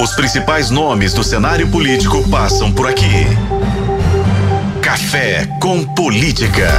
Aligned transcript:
Os 0.00 0.12
principais 0.12 0.70
nomes 0.70 1.12
do 1.12 1.24
cenário 1.24 1.66
político 1.66 2.22
passam 2.28 2.70
por 2.70 2.86
aqui. 2.86 3.26
Café 4.80 5.44
com 5.60 5.84
Política. 5.84 6.70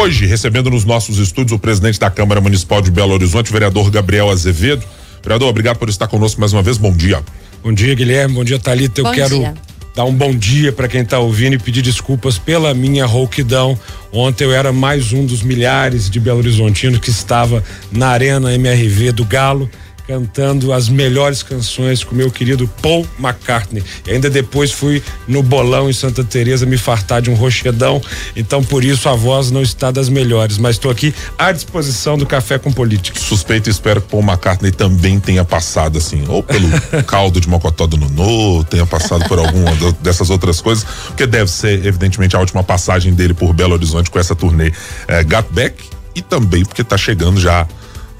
Hoje, 0.00 0.24
recebendo 0.24 0.70
nos 0.70 0.86
nossos 0.86 1.18
estúdios 1.18 1.52
o 1.52 1.58
presidente 1.58 2.00
da 2.00 2.10
Câmara 2.10 2.40
Municipal 2.40 2.80
de 2.80 2.90
Belo 2.90 3.12
Horizonte, 3.12 3.50
o 3.50 3.52
vereador 3.52 3.90
Gabriel 3.90 4.30
Azevedo. 4.30 4.82
Vereador, 5.22 5.50
obrigado 5.50 5.76
por 5.76 5.90
estar 5.90 6.08
conosco 6.08 6.40
mais 6.40 6.54
uma 6.54 6.62
vez. 6.62 6.78
Bom 6.78 6.92
dia. 6.92 7.22
Bom 7.62 7.74
dia, 7.74 7.94
Guilherme. 7.94 8.36
Bom 8.36 8.44
dia, 8.44 8.58
Thalita. 8.58 9.02
Eu 9.02 9.04
Bom 9.04 9.12
quero 9.12 9.38
dia. 9.38 9.54
dar 9.94 10.06
um 10.06 10.14
bom 10.14 10.34
dia 10.34 10.72
para 10.72 10.88
quem 10.88 11.02
está 11.02 11.18
ouvindo 11.18 11.56
e 11.56 11.58
pedir 11.58 11.82
desculpas 11.82 12.38
pela 12.38 12.72
minha 12.72 13.04
rouquidão. 13.04 13.78
Ontem 14.10 14.44
eu 14.44 14.52
era 14.54 14.72
mais 14.72 15.12
um 15.12 15.26
dos 15.26 15.42
milhares 15.42 16.08
de 16.08 16.18
Belo 16.18 16.38
Horizontinos 16.38 17.00
que 17.00 17.10
estava 17.10 17.62
na 17.92 18.08
Arena 18.08 18.54
MRV 18.54 19.12
do 19.12 19.26
Galo. 19.26 19.68
Cantando 20.12 20.74
as 20.74 20.90
melhores 20.90 21.42
canções 21.42 22.04
com 22.04 22.14
meu 22.14 22.30
querido 22.30 22.68
Paul 22.82 23.08
McCartney. 23.18 23.82
E 24.06 24.10
ainda 24.10 24.28
depois 24.28 24.70
fui 24.70 25.02
no 25.26 25.42
bolão 25.42 25.88
em 25.88 25.92
Santa 25.94 26.22
Teresa 26.22 26.66
me 26.66 26.76
fartar 26.76 27.22
de 27.22 27.30
um 27.30 27.34
rochedão. 27.34 27.98
Então, 28.36 28.62
por 28.62 28.84
isso, 28.84 29.08
a 29.08 29.14
voz 29.14 29.50
não 29.50 29.62
está 29.62 29.90
das 29.90 30.10
melhores. 30.10 30.58
Mas 30.58 30.76
estou 30.76 30.90
aqui 30.90 31.14
à 31.38 31.50
disposição 31.50 32.18
do 32.18 32.26
Café 32.26 32.58
com 32.58 32.70
Política. 32.70 33.18
Suspeito 33.18 33.70
e 33.70 33.72
espero 33.72 34.02
que 34.02 34.08
Paul 34.08 34.22
McCartney 34.22 34.70
também 34.70 35.18
tenha 35.18 35.46
passado, 35.46 35.96
assim, 35.96 36.26
ou 36.28 36.42
pelo 36.42 36.68
caldo 37.08 37.40
de 37.40 37.48
mocotó 37.48 37.86
do 37.86 37.96
Nonô, 37.96 38.62
tenha 38.64 38.84
passado 38.84 39.26
por 39.26 39.38
alguma 39.38 39.70
dessas 40.02 40.28
outras 40.28 40.60
coisas, 40.60 40.84
porque 41.06 41.26
deve 41.26 41.50
ser, 41.50 41.86
evidentemente, 41.86 42.36
a 42.36 42.38
última 42.38 42.62
passagem 42.62 43.14
dele 43.14 43.32
por 43.32 43.54
Belo 43.54 43.72
Horizonte 43.72 44.10
com 44.10 44.18
essa 44.18 44.34
turnê 44.34 44.72
é, 45.08 45.24
Got 45.24 45.46
Back 45.52 45.82
e 46.14 46.20
também 46.20 46.64
porque 46.64 46.84
tá 46.84 46.98
chegando 46.98 47.40
já. 47.40 47.66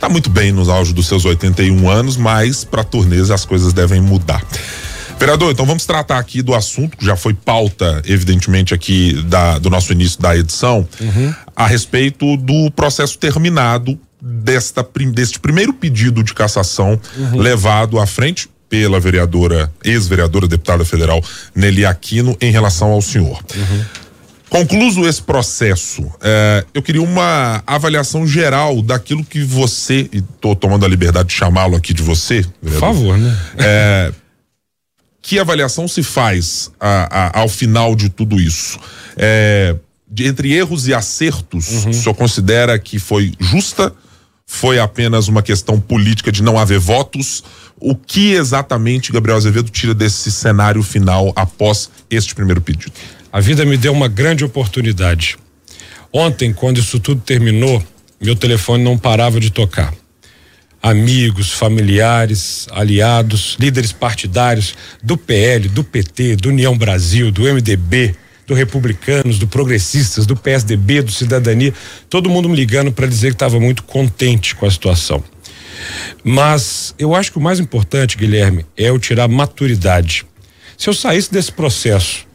Tá 0.03 0.09
muito 0.09 0.29
bem 0.29 0.51
nos 0.51 0.69
auge 0.69 0.93
dos 0.93 1.07
seus 1.07 1.25
81 1.25 1.89
anos, 1.89 2.17
mas 2.17 2.65
para 2.65 2.83
turnês 2.83 3.31
as 3.31 3.45
coisas 3.45 3.73
devem 3.73 4.01
mudar. 4.01 4.45
Vereador, 5.17 5.53
então 5.53 5.65
vamos 5.65 5.87
tratar 5.87 6.19
aqui 6.19 6.43
do 6.43 6.53
assunto 6.57 6.97
que 6.97 7.07
já 7.07 7.15
foi 7.15 7.33
pauta, 7.33 8.03
evidentemente, 8.05 8.75
aqui 8.75 9.13
da- 9.29 9.61
do 9.61 9.71
nosso 9.71 9.93
início 9.93 10.21
da 10.21 10.37
edição, 10.37 10.89
a 11.55 11.69
respeito 11.69 12.37
do 12.37 12.69
processo 12.73 13.17
terminado 13.17 13.97
desta, 14.21 14.85
deste 15.13 15.39
primeiro 15.39 15.73
pedido 15.73 16.21
de 16.25 16.35
cassação 16.35 16.99
levado 17.35 18.01
à 18.01 18.05
frente 18.07 18.51
pela 18.69 18.99
vereadora, 18.99 19.73
ex-vereadora 19.85 20.49
deputada 20.49 20.85
federal 20.85 21.23
Nelly 21.55 21.87
Aquino 21.87 22.37
em 22.41 22.51
relação 22.51 22.89
ao 22.91 23.01
senhor. 23.03 23.41
Concluso 24.53 25.07
esse 25.09 25.23
processo, 25.23 26.05
eh, 26.21 26.65
eu 26.75 26.83
queria 26.83 27.03
uma 27.03 27.63
avaliação 27.67 28.27
geral 28.27 28.83
daquilo 28.83 29.25
que 29.25 29.43
você, 29.43 30.11
e 30.13 30.19
estou 30.19 30.55
tomando 30.55 30.85
a 30.85 30.89
liberdade 30.89 31.31
de 31.31 31.35
chamá-lo 31.35 31.75
aqui 31.75 31.95
de 31.95 32.03
você, 32.03 32.45
Por 32.61 32.71
favor, 32.73 33.17
né? 33.17 33.35
é, 33.57 34.13
que 35.23 35.39
avaliação 35.39 35.89
se 35.89 36.03
faz 36.03 36.71
a- 36.79 37.09
a- 37.39 37.41
ao 37.41 37.49
final 37.49 37.97
de 37.97 38.11
tudo 38.11 38.39
isso? 38.39 38.79
É, 39.17 39.75
de- 40.07 40.27
entre 40.27 40.53
erros 40.53 40.87
e 40.87 40.93
acertos, 40.93 41.87
o 41.87 41.93
senhor 41.95 42.15
considera 42.15 42.79
que 42.79 42.99
foi 42.99 43.33
justa? 43.41 43.91
Foi 44.47 44.79
apenas 44.79 45.29
uma 45.29 45.41
questão 45.43 45.81
política 45.81 46.31
de 46.31 46.43
não 46.43 46.59
haver 46.59 46.79
votos? 46.79 47.43
O 47.81 47.95
que 47.97 48.33
exatamente 48.35 49.11
Gabriel 49.11 49.39
Azevedo 49.39 49.71
tira 49.71 49.95
desse 49.95 50.31
cenário 50.31 50.83
final 50.83 51.33
após 51.35 51.89
este 52.11 52.35
primeiro 52.35 52.61
pedido? 52.61 52.93
A 53.33 53.41
vida 53.41 53.65
me 53.65 53.79
deu 53.79 53.95
uma 53.95 54.09
grande 54.09 54.45
oportunidade. 54.45 55.39
Ontem, 56.13 56.53
quando 56.53 56.79
isso 56.79 57.01
tudo 57.01 57.23
terminou, 57.23 57.83
meu 58.21 58.37
telefone 58.37 58.85
não 58.85 58.99
parava 58.99 59.41
de 59.41 59.51
tocar. 59.51 59.95
Amigos, 60.83 61.51
familiares, 61.51 62.67
aliados, 62.71 63.57
líderes 63.59 63.91
partidários 63.91 64.75
do 65.03 65.17
PL, 65.17 65.67
do 65.71 65.83
PT, 65.83 66.37
do 66.37 66.51
União 66.51 66.77
Brasil, 66.77 67.33
do 67.33 67.45
MDB, 67.45 68.15
do 68.47 68.53
Republicanos, 68.53 69.39
do 69.39 69.47
Progressistas, 69.47 70.27
do 70.27 70.37
PSDB, 70.37 71.01
do 71.01 71.11
Cidadania, 71.11 71.73
todo 72.11 72.29
mundo 72.29 72.51
me 72.51 72.57
ligando 72.57 72.93
para 72.93 73.07
dizer 73.07 73.29
que 73.29 73.37
estava 73.37 73.59
muito 73.59 73.83
contente 73.85 74.55
com 74.55 74.67
a 74.67 74.71
situação. 74.71 75.25
Mas 76.23 76.95
eu 76.99 77.15
acho 77.15 77.33
que 77.33 77.39
o 77.39 77.41
mais 77.41 77.59
importante, 77.59 78.19
Guilherme, 78.19 78.67
é 78.77 78.91
eu 78.91 78.99
tirar 78.99 79.27
maturidade. 79.27 80.27
Se 80.77 80.91
eu 80.91 80.93
saísse 80.93 81.33
desse 81.33 81.51
processo 81.51 82.31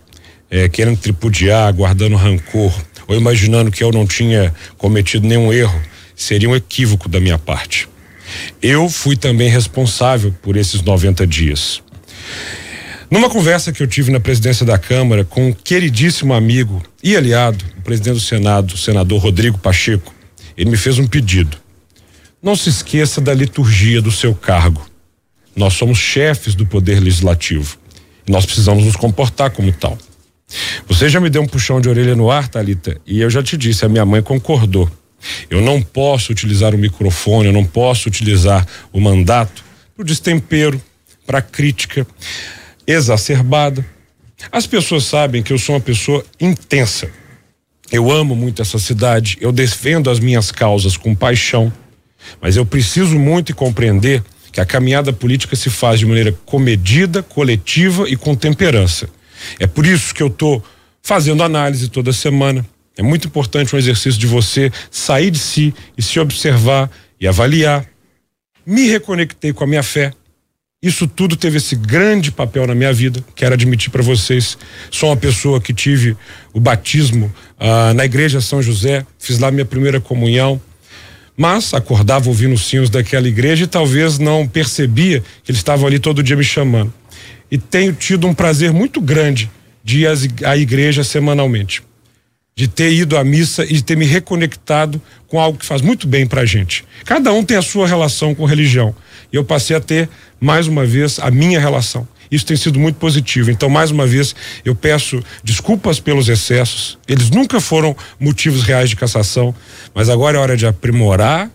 é, 0.49 0.67
querendo 0.69 0.97
tripudiar, 0.97 1.73
guardando 1.73 2.15
rancor, 2.15 2.73
ou 3.07 3.15
imaginando 3.15 3.71
que 3.71 3.83
eu 3.83 3.91
não 3.91 4.05
tinha 4.05 4.53
cometido 4.77 5.27
nenhum 5.27 5.51
erro, 5.51 5.81
seria 6.15 6.49
um 6.49 6.55
equívoco 6.55 7.07
da 7.07 7.19
minha 7.19 7.37
parte. 7.37 7.87
Eu 8.61 8.89
fui 8.89 9.15
também 9.15 9.49
responsável 9.49 10.33
por 10.41 10.57
esses 10.57 10.81
90 10.81 11.25
dias. 11.25 11.81
Numa 13.09 13.29
conversa 13.29 13.71
que 13.71 13.81
eu 13.81 13.87
tive 13.87 14.11
na 14.11 14.19
presidência 14.19 14.65
da 14.65 14.77
Câmara 14.77 15.23
com 15.23 15.47
um 15.47 15.53
queridíssimo 15.53 16.33
amigo 16.33 16.83
e 17.01 17.15
aliado, 17.15 17.63
o 17.77 17.81
presidente 17.81 18.15
do 18.15 18.19
Senado, 18.19 18.73
o 18.73 18.77
senador 18.77 19.21
Rodrigo 19.21 19.57
Pacheco, 19.57 20.13
ele 20.57 20.71
me 20.71 20.77
fez 20.77 20.99
um 20.99 21.07
pedido. 21.07 21.57
Não 22.43 22.55
se 22.55 22.69
esqueça 22.69 23.21
da 23.21 23.33
liturgia 23.33 24.01
do 24.01 24.11
seu 24.11 24.35
cargo. 24.35 24.85
Nós 25.55 25.73
somos 25.73 25.97
chefes 25.97 26.53
do 26.53 26.65
Poder 26.65 26.99
Legislativo. 26.99 27.77
E 28.27 28.31
nós 28.31 28.45
precisamos 28.45 28.83
nos 28.83 28.95
comportar 28.95 29.51
como 29.51 29.71
tal. 29.71 29.97
Você 30.87 31.09
já 31.09 31.19
me 31.19 31.29
deu 31.29 31.41
um 31.41 31.47
puxão 31.47 31.79
de 31.79 31.89
orelha 31.89 32.15
no 32.15 32.31
ar, 32.31 32.47
Talita, 32.47 32.99
e 33.05 33.19
eu 33.19 33.29
já 33.29 33.43
te 33.43 33.55
disse, 33.57 33.85
a 33.85 33.89
minha 33.89 34.05
mãe 34.05 34.21
concordou. 34.21 34.89
Eu 35.49 35.61
não 35.61 35.81
posso 35.81 36.31
utilizar 36.31 36.73
o 36.73 36.77
microfone, 36.77 37.47
eu 37.47 37.53
não 37.53 37.65
posso 37.65 38.07
utilizar 38.07 38.65
o 38.91 38.99
mandato 38.99 39.63
para 39.93 40.01
o 40.01 40.05
destempero, 40.05 40.81
para 41.25 41.41
crítica 41.41 42.07
exacerbada. 42.87 43.85
As 44.51 44.65
pessoas 44.65 45.03
sabem 45.03 45.43
que 45.43 45.51
eu 45.51 45.59
sou 45.59 45.75
uma 45.75 45.81
pessoa 45.81 46.25
intensa. 46.39 47.09
Eu 47.91 48.11
amo 48.11 48.35
muito 48.35 48.61
essa 48.61 48.79
cidade, 48.79 49.37
eu 49.41 49.51
defendo 49.51 50.09
as 50.09 50.19
minhas 50.19 50.51
causas 50.51 50.95
com 50.97 51.13
paixão, 51.13 51.71
mas 52.41 52.55
eu 52.55 52.65
preciso 52.65 53.19
muito 53.19 53.55
compreender 53.55 54.23
que 54.51 54.61
a 54.61 54.65
caminhada 54.65 55.13
política 55.13 55.55
se 55.55 55.69
faz 55.69 55.99
de 55.99 56.05
maneira 56.05 56.31
comedida, 56.45 57.21
coletiva 57.21 58.09
e 58.09 58.15
com 58.15 58.35
temperança. 58.35 59.09
É 59.59 59.67
por 59.67 59.85
isso 59.85 60.13
que 60.13 60.23
eu 60.23 60.27
estou 60.27 60.63
fazendo 61.01 61.43
análise 61.43 61.89
toda 61.89 62.11
semana. 62.11 62.65
É 62.97 63.03
muito 63.03 63.27
importante 63.27 63.75
um 63.75 63.79
exercício 63.79 64.19
de 64.19 64.27
você 64.27 64.71
sair 64.89 65.31
de 65.31 65.39
si 65.39 65.73
e 65.97 66.01
se 66.01 66.19
observar 66.19 66.89
e 67.19 67.27
avaliar. 67.27 67.85
Me 68.65 68.87
reconectei 68.87 69.53
com 69.53 69.63
a 69.63 69.67
minha 69.67 69.83
fé. 69.83 70.11
Isso 70.81 71.07
tudo 71.07 71.35
teve 71.35 71.57
esse 71.57 71.75
grande 71.75 72.31
papel 72.31 72.67
na 72.67 72.75
minha 72.75 72.93
vida. 72.93 73.23
Quero 73.35 73.53
admitir 73.53 73.89
para 73.89 74.03
vocês, 74.03 74.57
sou 74.91 75.09
uma 75.09 75.17
pessoa 75.17 75.59
que 75.59 75.73
tive 75.73 76.15
o 76.53 76.59
batismo 76.59 77.33
ah, 77.59 77.93
na 77.93 78.05
igreja 78.05 78.41
São 78.41 78.61
José, 78.61 79.05
fiz 79.17 79.39
lá 79.39 79.49
minha 79.49 79.65
primeira 79.65 79.99
comunhão, 79.99 80.61
mas 81.35 81.73
acordava 81.73 82.29
ouvindo 82.29 82.53
os 82.53 82.67
sinos 82.67 82.89
daquela 82.89 83.27
igreja 83.27 83.63
e 83.63 83.67
talvez 83.67 84.19
não 84.19 84.47
percebia 84.47 85.23
que 85.43 85.51
eles 85.51 85.59
estavam 85.59 85.87
ali 85.87 85.97
todo 85.97 86.21
dia 86.21 86.35
me 86.35 86.43
chamando. 86.43 86.93
E 87.49 87.57
tenho 87.57 87.93
tido 87.93 88.27
um 88.27 88.33
prazer 88.33 88.71
muito 88.71 88.99
grande 88.99 89.49
de 89.83 90.01
ir 90.01 90.07
à 90.45 90.57
igreja 90.57 91.03
semanalmente, 91.03 91.81
de 92.55 92.67
ter 92.67 92.91
ido 92.91 93.17
à 93.17 93.23
missa 93.23 93.63
e 93.63 93.73
de 93.73 93.83
ter 93.83 93.95
me 93.95 94.05
reconectado 94.05 95.01
com 95.27 95.39
algo 95.39 95.57
que 95.57 95.65
faz 95.65 95.81
muito 95.81 96.07
bem 96.07 96.27
pra 96.27 96.45
gente. 96.45 96.83
Cada 97.05 97.31
um 97.31 97.43
tem 97.43 97.55
a 97.55 97.61
sua 97.61 97.87
relação 97.87 98.35
com 98.35 98.45
religião. 98.45 98.93
E 99.31 99.35
eu 99.35 99.43
passei 99.43 99.75
a 99.75 99.79
ter, 99.79 100.09
mais 100.39 100.67
uma 100.67 100.85
vez, 100.85 101.19
a 101.19 101.31
minha 101.31 101.59
relação. 101.59 102.07
Isso 102.29 102.45
tem 102.45 102.57
sido 102.57 102.79
muito 102.79 102.97
positivo. 102.97 103.49
Então, 103.49 103.69
mais 103.69 103.91
uma 103.91 104.05
vez, 104.05 104.35
eu 104.65 104.75
peço 104.75 105.23
desculpas 105.43 105.99
pelos 105.99 106.27
excessos. 106.27 106.97
Eles 107.07 107.29
nunca 107.29 107.61
foram 107.61 107.95
motivos 108.19 108.63
reais 108.63 108.89
de 108.89 108.95
cassação, 108.95 109.55
mas 109.93 110.09
agora 110.09 110.37
é 110.37 110.41
hora 110.41 110.57
de 110.57 110.65
aprimorar, 110.65 111.49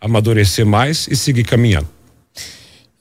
amadurecer 0.00 0.64
mais 0.64 1.06
e 1.08 1.16
seguir 1.16 1.44
caminhando. 1.44 1.93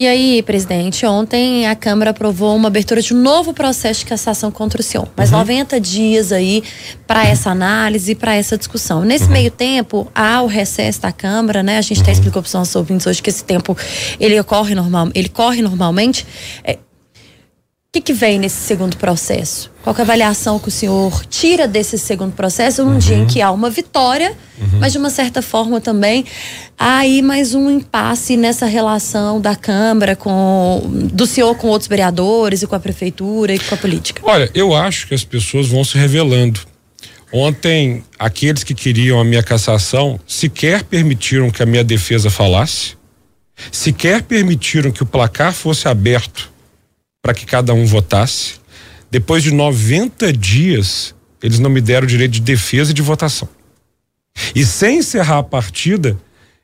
E 0.04 0.08
aí, 0.08 0.44
presidente, 0.44 1.06
ontem 1.06 1.66
a 1.66 1.78
Câmara 1.78 2.12
aprovou 2.12 2.54
uma 2.58 2.68
abertura 2.68 3.02
de 3.02 3.14
um 3.14 3.22
novo 3.22 3.54
processo 3.54 4.02
de 4.02 4.08
cassação 4.08 4.52
contra 4.52 4.82
o 4.82 4.84
senhor. 4.84 5.08
Mais 5.16 5.32
90 5.32 5.80
dias 5.80 6.34
aí 6.34 6.62
para 7.08 7.26
essa 7.26 7.52
análise, 7.52 8.14
para 8.14 8.36
essa 8.36 8.58
discussão. 8.58 9.06
Nesse 9.06 9.30
meio 9.30 9.50
tempo, 9.50 10.12
há 10.14 10.42
o 10.42 10.46
recesso 10.46 11.00
da 11.00 11.14
Câmara, 11.14 11.64
né? 11.64 11.78
A 11.78 11.82
gente 11.82 12.02
até 12.02 12.12
explicou 12.12 12.42
para 12.42 12.48
os 12.48 12.54
nossos 12.54 12.76
ouvintes 12.76 13.08
hoje 13.08 13.22
que 13.22 13.30
esse 13.30 13.46
tempo 13.46 13.78
ele 14.20 14.38
ocorre 14.38 14.76
normal, 14.76 15.08
ele 15.16 15.30
corre 15.30 15.62
normalmente. 15.62 16.28
É, 16.66 16.78
que, 17.94 18.02
que 18.02 18.14
vem 18.14 18.40
nesse 18.40 18.56
segundo 18.56 18.98
processo? 18.98 19.72
Qual 19.84 19.96
é 19.96 20.00
a 20.00 20.02
avaliação 20.02 20.58
que 20.58 20.68
o 20.68 20.72
senhor 20.72 21.24
tira 21.28 21.68
desse 21.68 22.00
segundo 22.00 22.34
processo 22.34 22.84
num 22.84 22.98
dia 22.98 23.18
em 23.18 23.28
que 23.28 23.40
há 23.40 23.52
uma 23.52 23.70
vitória, 23.70 24.36
mas 24.80 24.94
de 24.94 24.98
uma 24.98 25.12
certa 25.12 25.44
forma 25.44 25.80
também 25.80 26.26
há 26.76 26.98
aí 27.00 27.22
mais 27.22 27.54
um 27.54 27.70
impasse 27.70 28.36
nessa 28.36 28.66
relação 28.66 29.40
da 29.40 29.56
Câmara 29.56 30.16
com 30.16 30.82
do 31.14 31.28
senhor 31.28 31.54
com 31.56 31.68
outros 31.68 31.88
vereadores 31.88 32.64
e 32.64 32.68
com 32.68 32.74
a 32.74 32.80
prefeitura 32.80 33.54
e 33.54 33.60
com 33.60 33.76
a 33.76 33.78
política? 33.78 34.24
Olha, 34.26 34.50
eu 34.56 34.76
acho 34.76 35.08
que 35.08 35.14
as 35.14 35.24
pessoas 35.24 35.68
vão 35.68 35.84
se 35.84 35.96
revelando. 35.96 36.62
Ontem, 37.32 38.04
aqueles 38.18 38.64
que 38.64 38.74
queriam 38.74 39.20
a 39.20 39.24
minha 39.24 39.44
cassação 39.44 40.20
sequer 40.26 40.84
permitiram 40.84 41.52
que 41.52 41.62
a 41.62 41.66
minha 41.66 41.84
defesa 41.84 42.32
falasse. 42.32 42.96
sequer 43.72 44.24
permitiram 44.24 44.92
que 44.92 45.04
o 45.04 45.06
placar 45.06 45.54
fosse 45.54 45.88
aberto 45.88 46.53
para 47.24 47.34
que 47.34 47.46
cada 47.46 47.74
um 47.74 47.86
votasse. 47.86 48.56
Depois 49.10 49.42
de 49.42 49.52
90 49.52 50.34
dias, 50.34 51.16
eles 51.42 51.58
não 51.58 51.70
me 51.70 51.80
deram 51.80 52.06
o 52.06 52.10
direito 52.10 52.34
de 52.34 52.42
defesa 52.42 52.92
e 52.92 52.94
de 52.94 53.02
votação. 53.02 53.48
E 54.54 54.66
sem 54.66 54.98
encerrar 54.98 55.38
a 55.38 55.44
partida, 55.44 56.18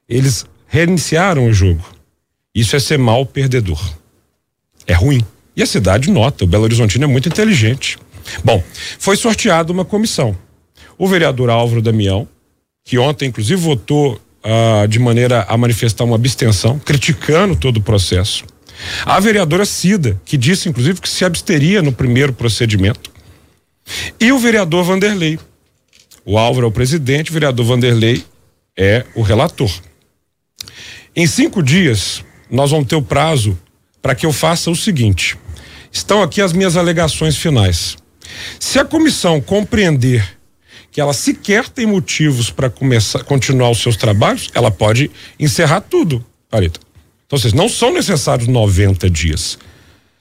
eles 0.07 0.45
reiniciaram 0.67 1.47
o 1.47 1.53
jogo. 1.53 1.83
Isso 2.53 2.75
é 2.75 2.79
ser 2.79 2.97
mal 2.97 3.25
perdedor. 3.25 3.79
É 4.85 4.93
ruim. 4.93 5.25
E 5.55 5.63
a 5.63 5.65
cidade 5.65 6.11
nota, 6.11 6.43
o 6.43 6.47
Belo 6.47 6.63
Horizontino 6.63 7.05
é 7.05 7.07
muito 7.07 7.29
inteligente. 7.29 7.97
Bom, 8.43 8.61
foi 8.97 9.15
sorteada 9.15 9.71
uma 9.71 9.85
comissão. 9.85 10.37
O 10.97 11.07
vereador 11.07 11.49
Álvaro 11.49 11.81
Damião, 11.81 12.27
que 12.83 12.97
ontem 12.97 13.29
inclusive 13.29 13.61
votou 13.61 14.19
ah, 14.43 14.85
de 14.87 14.99
maneira 14.99 15.45
a 15.47 15.55
manifestar 15.55 16.03
uma 16.03 16.15
abstenção, 16.15 16.79
criticando 16.79 17.55
todo 17.55 17.77
o 17.77 17.81
processo. 17.81 18.43
A 19.05 19.19
vereadora 19.19 19.65
Cida, 19.65 20.19
que 20.25 20.37
disse 20.37 20.69
inclusive 20.69 21.01
que 21.01 21.09
se 21.09 21.25
absteria 21.25 21.81
no 21.81 21.91
primeiro 21.91 22.33
procedimento. 22.33 23.11
E 24.19 24.31
o 24.31 24.39
vereador 24.39 24.83
Vanderlei. 24.83 25.39
O 26.25 26.37
Álvaro 26.37 26.67
é 26.67 26.69
o 26.69 26.71
presidente, 26.71 27.31
o 27.31 27.33
vereador 27.33 27.65
Vanderlei 27.65 28.23
é 28.77 29.05
o 29.15 29.21
relator. 29.21 29.71
Em 31.15 31.25
cinco 31.25 31.63
dias, 31.63 32.23
nós 32.49 32.71
vamos 32.71 32.87
ter 32.87 32.95
o 32.95 33.01
prazo 33.01 33.57
para 34.01 34.15
que 34.15 34.25
eu 34.25 34.31
faça 34.31 34.69
o 34.69 34.75
seguinte: 34.75 35.37
estão 35.91 36.21
aqui 36.21 36.41
as 36.41 36.53
minhas 36.53 36.77
alegações 36.77 37.35
finais. 37.35 37.97
Se 38.59 38.79
a 38.79 38.85
comissão 38.85 39.41
compreender 39.41 40.37
que 40.91 41.01
ela 41.01 41.13
sequer 41.13 41.67
tem 41.69 41.85
motivos 41.85 42.49
para 42.49 42.69
começar 42.69 43.23
continuar 43.23 43.69
os 43.69 43.81
seus 43.81 43.95
trabalhos, 43.95 44.49
ela 44.53 44.71
pode 44.71 45.11
encerrar 45.39 45.81
tudo, 45.81 46.23
Parita. 46.49 46.79
Então, 47.29 47.37
vocês 47.37 47.53
não 47.53 47.69
são 47.69 47.93
necessários 47.93 48.47
90 48.47 49.07
dias. 49.07 49.59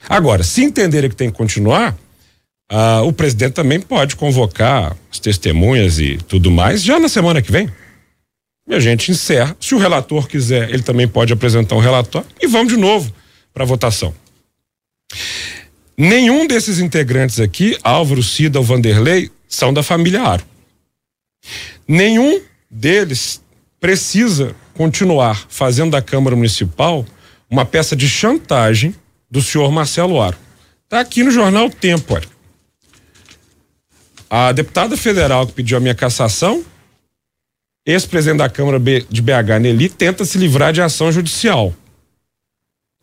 Agora, 0.07 0.43
se 0.43 0.63
entenderem 0.63 1.09
que 1.09 1.15
tem 1.15 1.31
que 1.31 1.35
continuar, 1.35 1.97
ah, 2.69 3.01
o 3.01 3.11
presidente 3.11 3.53
também 3.53 3.81
pode 3.81 4.15
convocar 4.15 4.95
as 5.11 5.17
testemunhas 5.17 5.97
e 5.97 6.17
tudo 6.17 6.51
mais 6.51 6.83
já 6.83 6.99
na 6.99 7.09
semana 7.09 7.41
que 7.41 7.51
vem. 7.51 7.67
E 8.67 8.75
a 8.75 8.79
gente 8.79 9.09
encerra. 9.09 9.57
Se 9.59 9.73
o 9.73 9.79
relator 9.79 10.27
quiser, 10.27 10.69
ele 10.69 10.83
também 10.83 11.07
pode 11.07 11.33
apresentar 11.33 11.75
um 11.75 11.79
relatório 11.79 12.27
e 12.39 12.45
vamos 12.45 12.71
de 12.71 12.77
novo 12.77 13.11
para 13.51 13.65
votação. 13.65 14.13
Nenhum 15.97 16.45
desses 16.45 16.77
integrantes 16.77 17.39
aqui, 17.39 17.75
Álvaro, 17.83 18.21
Cida 18.21 18.59
ou 18.59 18.63
Vanderlei, 18.63 19.31
são 19.47 19.73
da 19.73 19.81
família 19.81 20.21
Aro. 20.21 20.45
Nenhum 21.87 22.39
deles 22.69 23.41
precisa 23.79 24.55
continuar 24.79 25.45
fazendo 25.49 25.91
da 25.91 26.01
Câmara 26.01 26.37
Municipal 26.37 27.05
uma 27.49 27.65
peça 27.65 27.97
de 27.97 28.07
chantagem 28.07 28.95
do 29.29 29.41
senhor 29.41 29.69
Marcelo 29.73 30.21
Aro. 30.21 30.37
Está 30.85 31.01
aqui 31.01 31.21
no 31.21 31.31
jornal 31.31 31.69
Tempo. 31.69 32.17
A 34.29 34.53
deputada 34.53 34.95
federal 34.95 35.45
que 35.45 35.51
pediu 35.51 35.75
a 35.75 35.81
minha 35.81 35.93
cassação, 35.93 36.63
ex-presidente 37.85 38.37
da 38.37 38.49
Câmara 38.49 38.79
de 38.79 39.21
BH, 39.21 39.59
Nelly, 39.59 39.89
tenta 39.89 40.23
se 40.23 40.37
livrar 40.37 40.71
de 40.71 40.81
ação 40.81 41.11
judicial. 41.11 41.73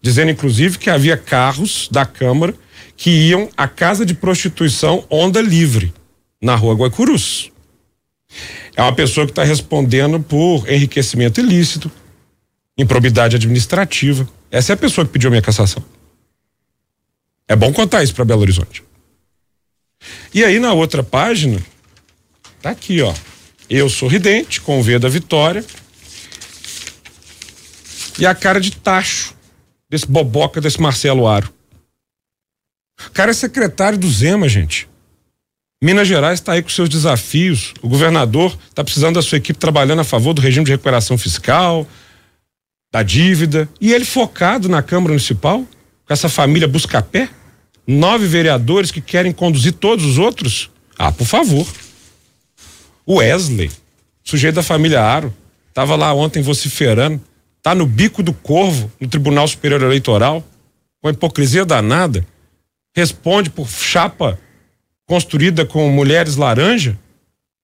Dizendo, 0.01 0.31
inclusive, 0.31 0.79
que 0.79 0.89
havia 0.89 1.19
carros 1.19 1.91
da 1.93 2.07
Câmara 2.07 2.55
que 2.97 3.11
iam 3.11 3.51
à 3.55 3.69
casa 3.69 4.07
de 4.07 4.15
prostituição 4.15 5.05
Onda 5.11 5.43
Livre, 5.43 5.93
na 6.41 6.55
rua 6.55 6.75
Guaicurus. 6.75 7.53
É 8.75 8.83
uma 8.83 8.95
pessoa 8.95 9.27
que 9.27 9.33
está 9.33 9.45
respondendo 9.45 10.21
por 10.21 10.69
enriquecimento 10.71 11.41
ilícito, 11.41 11.91
improbidade 12.77 13.37
administrativa. 13.37 14.29
Essa 14.51 14.73
é 14.73 14.75
a 14.75 14.77
pessoa 14.77 15.07
que 15.07 15.13
pediu 15.13 15.29
a 15.29 15.31
minha 15.31 15.43
cassação. 15.43 15.83
É 17.49 17.57
bom 17.57 17.73
contar 17.73 18.03
isso 18.03 18.15
para 18.15 18.25
Belo 18.25 18.43
Horizonte. 18.43 18.83
E 20.35 20.45
aí 20.45 20.59
na 20.59 20.73
outra 20.73 21.03
página, 21.03 21.65
tá 22.61 22.71
aqui, 22.71 23.01
ó. 23.01 23.15
Eu 23.69 23.89
sorridente, 23.89 24.61
com 24.61 24.79
o 24.79 24.83
V 24.83 24.99
da 24.99 25.09
vitória. 25.09 25.65
E 28.19 28.27
a 28.27 28.35
cara 28.35 28.61
de 28.61 28.71
tacho 28.71 29.35
desse 29.89 30.07
boboca 30.07 30.61
desse 30.61 30.81
Marcelo 30.81 31.27
Aro. 31.27 31.53
O 33.07 33.11
cara 33.11 33.31
é 33.31 33.35
secretário 33.35 33.99
do 33.99 34.11
Zema, 34.11 34.49
gente. 34.49 34.89
Minas 35.83 36.09
Gerais 36.09 36.41
está 36.41 36.53
aí 36.53 36.63
com 36.63 36.71
seus 36.71 36.89
desafios. 36.89 37.75
O 37.83 37.89
governador 37.89 38.57
está 38.69 38.83
precisando 38.83 39.17
da 39.17 39.23
sua 39.23 39.37
equipe 39.37 39.59
trabalhando 39.59 40.01
a 40.01 40.05
favor 40.05 40.33
do 40.33 40.41
regime 40.41 40.65
de 40.65 40.73
recuperação 40.73 41.19
fiscal, 41.19 41.87
da 42.91 43.03
dívida. 43.03 43.69
E 43.81 43.93
ele 43.93 44.05
focado 44.05 44.69
na 44.69 44.83
Câmara 44.83 45.13
Municipal, 45.13 45.67
com 46.07 46.13
essa 46.13 46.29
família 46.29 46.67
busca-pé. 46.67 47.29
Nove 47.87 48.27
vereadores 48.27 48.91
que 48.91 49.01
querem 49.01 49.33
conduzir 49.33 49.75
todos 49.75 50.05
os 50.05 50.19
outros. 50.19 50.71
Ah, 50.99 51.13
por 51.13 51.27
favor. 51.27 51.67
O 53.05 53.17
Wesley, 53.17 53.71
sujeito 54.25 54.57
da 54.57 54.63
família 54.63 55.03
Aro, 55.03 55.33
estava 55.69 55.95
lá 55.95 56.13
ontem 56.15 56.43
vociferando. 56.43 57.21
Tá 57.63 57.75
no 57.75 57.85
bico 57.85 58.23
do 58.23 58.33
corvo, 58.33 58.91
no 58.99 59.07
Tribunal 59.09 59.47
Superior 59.47 59.83
Eleitoral, 59.83 60.43
com 61.03 61.09
a 61.09 61.13
hipocrisia 61.13 61.67
danada. 61.67 62.27
Responde 62.97 63.51
por 63.51 63.69
chapa 63.69 64.39
construída 65.07 65.65
com 65.65 65.89
mulheres 65.91 66.37
laranja, 66.37 66.99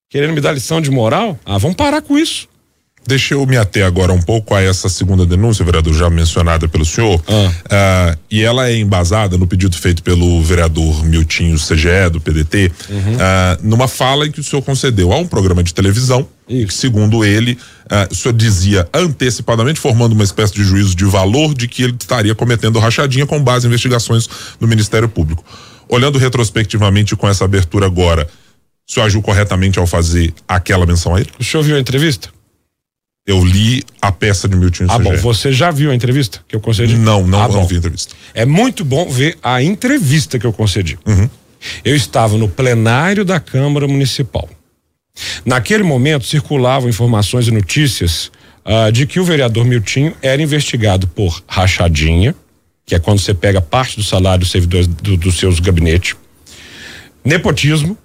querendo 0.09 0.33
me 0.33 0.41
dar 0.41 0.53
lição 0.53 0.79
de 0.79 0.89
moral? 0.89 1.37
Ah, 1.45 1.57
vamos 1.57 1.75
parar 1.75 2.01
com 2.01 2.17
isso. 2.17 2.47
Deixa 3.05 3.33
eu 3.33 3.45
me 3.45 3.57
ater 3.57 3.85
agora 3.85 4.13
um 4.13 4.21
pouco 4.21 4.55
a 4.55 4.61
essa 4.61 4.87
segunda 4.87 5.25
denúncia, 5.25 5.65
vereador, 5.65 5.93
já 5.93 6.09
mencionada 6.09 6.69
pelo 6.69 6.85
senhor. 6.85 7.21
Ah. 7.27 8.13
Uh, 8.13 8.19
e 8.31 8.41
ela 8.41 8.69
é 8.69 8.77
embasada 8.77 9.37
no 9.37 9.45
pedido 9.45 9.77
feito 9.77 10.01
pelo 10.01 10.41
vereador 10.41 11.03
Miltinho 11.03 11.57
CGE, 11.57 12.09
do 12.11 12.21
PDT, 12.21 12.71
uhum. 12.89 13.15
uh, 13.15 13.19
numa 13.61 13.89
fala 13.89 14.25
em 14.25 14.31
que 14.31 14.39
o 14.39 14.43
senhor 14.43 14.61
concedeu 14.61 15.11
a 15.11 15.17
um 15.17 15.27
programa 15.27 15.61
de 15.61 15.73
televisão, 15.73 16.25
Isso. 16.47 16.67
que, 16.67 16.73
segundo 16.73 17.25
ele, 17.25 17.57
uh, 17.91 18.09
o 18.09 18.15
senhor 18.15 18.33
dizia 18.33 18.87
antecipadamente, 18.93 19.81
formando 19.81 20.13
uma 20.13 20.23
espécie 20.23 20.53
de 20.53 20.63
juízo 20.63 20.95
de 20.95 21.03
valor, 21.03 21.53
de 21.53 21.67
que 21.67 21.83
ele 21.83 21.97
estaria 21.99 22.33
cometendo 22.33 22.79
rachadinha 22.79 23.25
com 23.25 23.41
base 23.43 23.65
em 23.65 23.69
investigações 23.69 24.29
do 24.57 24.67
Ministério 24.67 25.09
Público. 25.09 25.43
Olhando 25.87 26.17
retrospectivamente 26.17 27.15
com 27.15 27.27
essa 27.27 27.45
abertura 27.45 27.85
agora, 27.85 28.27
o 28.87 28.91
senhor 28.91 29.05
agiu 29.05 29.21
corretamente 29.21 29.79
ao 29.79 29.87
fazer 29.87 30.33
aquela 30.47 30.85
menção 30.85 31.15
a 31.15 31.21
ele? 31.21 31.29
O 31.39 31.43
senhor 31.43 31.63
viu 31.63 31.75
a 31.75 31.79
entrevista? 31.79 32.29
Eu 33.25 33.43
li 33.43 33.83
a 34.01 34.11
peça 34.11 34.49
de 34.49 34.55
Milton 34.55 34.85
Ah, 34.89 34.99
bom, 34.99 35.15
você 35.15 35.53
já 35.53 35.71
viu 35.71 35.91
a 35.91 35.95
entrevista 35.95 36.41
que 36.45 36.55
eu 36.55 36.59
concedi? 36.59 36.95
Não, 36.95 37.25
não, 37.25 37.41
ah, 37.41 37.47
não 37.47 37.65
vi 37.65 37.75
a 37.75 37.77
entrevista. 37.77 38.13
É 38.33 38.45
muito 38.45 38.83
bom 38.83 39.09
ver 39.09 39.37
a 39.41 39.63
entrevista 39.63 40.37
que 40.37 40.45
eu 40.45 40.51
concedi. 40.51 40.99
Uhum. 41.05 41.29
Eu 41.85 41.95
estava 41.95 42.37
no 42.37 42.49
plenário 42.49 43.23
da 43.23 43.39
Câmara 43.39 43.87
Municipal. 43.87 44.49
Naquele 45.45 45.83
momento 45.83 46.25
circulavam 46.25 46.89
informações 46.89 47.47
e 47.47 47.51
notícias 47.51 48.29
uh, 48.65 48.91
de 48.91 49.05
que 49.05 49.19
o 49.19 49.23
vereador 49.23 49.63
Miltinho 49.63 50.13
era 50.21 50.41
investigado 50.41 51.07
por 51.07 51.41
rachadinha, 51.47 52.35
que 52.85 52.95
é 52.95 52.99
quando 52.99 53.19
você 53.19 53.33
pega 53.33 53.61
parte 53.61 53.95
do 53.95 54.03
salário 54.03 54.41
dos 54.41 54.51
servidores 54.51 54.87
do, 54.87 55.31
seus 55.31 55.59
gabinetes, 55.59 56.15
nepotismo, 57.23 57.97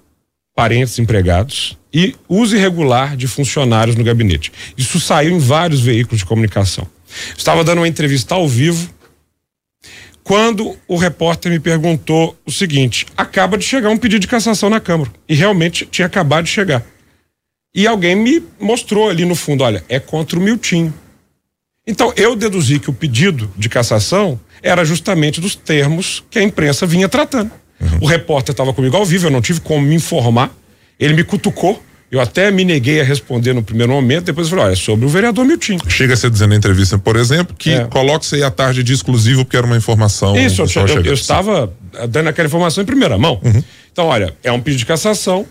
parentes 0.55 0.99
empregados 0.99 1.77
e 1.93 2.15
uso 2.27 2.55
irregular 2.55 3.15
de 3.17 3.27
funcionários 3.27 3.95
no 3.95 4.03
gabinete. 4.03 4.51
Isso 4.77 4.99
saiu 4.99 5.35
em 5.35 5.39
vários 5.39 5.81
veículos 5.81 6.19
de 6.19 6.25
comunicação. 6.25 6.87
Estava 7.37 7.63
dando 7.63 7.79
uma 7.79 7.87
entrevista 7.87 8.35
ao 8.35 8.47
vivo 8.47 8.89
quando 10.23 10.77
o 10.87 10.95
repórter 10.95 11.51
me 11.51 11.59
perguntou 11.59 12.37
o 12.45 12.51
seguinte: 12.51 13.07
acaba 13.17 13.57
de 13.57 13.65
chegar 13.65 13.89
um 13.89 13.97
pedido 13.97 14.21
de 14.21 14.27
cassação 14.27 14.69
na 14.69 14.79
Câmara. 14.79 15.11
E 15.27 15.33
realmente 15.33 15.87
tinha 15.87 16.05
acabado 16.05 16.45
de 16.45 16.51
chegar. 16.51 16.85
E 17.73 17.87
alguém 17.87 18.15
me 18.15 18.43
mostrou 18.59 19.09
ali 19.09 19.25
no 19.25 19.35
fundo: 19.35 19.63
olha, 19.63 19.83
é 19.89 19.99
contra 19.99 20.37
o 20.37 20.41
Miltinho. 20.41 20.93
Então 21.87 22.13
eu 22.15 22.35
deduzi 22.35 22.79
que 22.79 22.91
o 22.91 22.93
pedido 22.93 23.51
de 23.57 23.67
cassação 23.67 24.39
era 24.61 24.83
justamente 24.85 25.39
dos 25.41 25.55
termos 25.55 26.23
que 26.29 26.39
a 26.39 26.43
imprensa 26.43 26.85
vinha 26.85 27.07
tratando. 27.07 27.51
Uhum. 27.79 27.99
O 28.01 28.05
repórter 28.05 28.51
estava 28.51 28.73
comigo 28.73 28.95
ao 28.95 29.05
vivo, 29.05 29.27
eu 29.27 29.31
não 29.31 29.41
tive 29.41 29.61
como 29.61 29.85
me 29.85 29.95
informar. 29.95 30.51
Ele 30.99 31.13
me 31.13 31.23
cutucou. 31.23 31.81
Eu 32.11 32.19
até 32.19 32.49
me 32.49 32.65
neguei 32.65 32.99
a 32.99 33.03
responder 33.03 33.53
no 33.53 33.61
primeiro 33.61 33.93
momento, 33.93 34.25
depois 34.25 34.47
eu 34.47 34.49
falei, 34.49 34.65
olha, 34.65 34.73
é 34.73 34.75
sobre 34.75 35.05
o 35.05 35.09
vereador 35.09 35.45
Miltinho. 35.45 35.79
Chega 35.87 36.15
a 36.15 36.17
ser 36.17 36.31
dizendo 36.31 36.49
na 36.49 36.55
entrevista, 36.55 36.97
por 36.97 37.15
exemplo, 37.15 37.55
que 37.55 37.71
é. 37.71 37.85
coloque-se 37.85 38.33
aí 38.33 38.41
à 38.41 38.49
tarde 38.49 38.81
de 38.81 38.93
exclusivo, 38.93 39.45
porque 39.45 39.55
era 39.55 39.65
uma 39.65 39.77
informação. 39.77 40.35
Isso, 40.35 40.63
eu, 40.63 40.87
eu, 40.87 41.03
eu 41.03 41.13
estava 41.13 41.71
dando 42.09 42.29
aquela 42.29 42.47
informação 42.47 42.81
em 42.81 42.85
primeira 42.85 43.15
mão. 43.15 43.39
Uhum. 43.43 43.63
Então, 43.91 44.07
olha, 44.07 44.33
é 44.43 44.51
um 44.51 44.59
pedido 44.59 44.79
de 44.79 44.85
cassação 44.87 45.45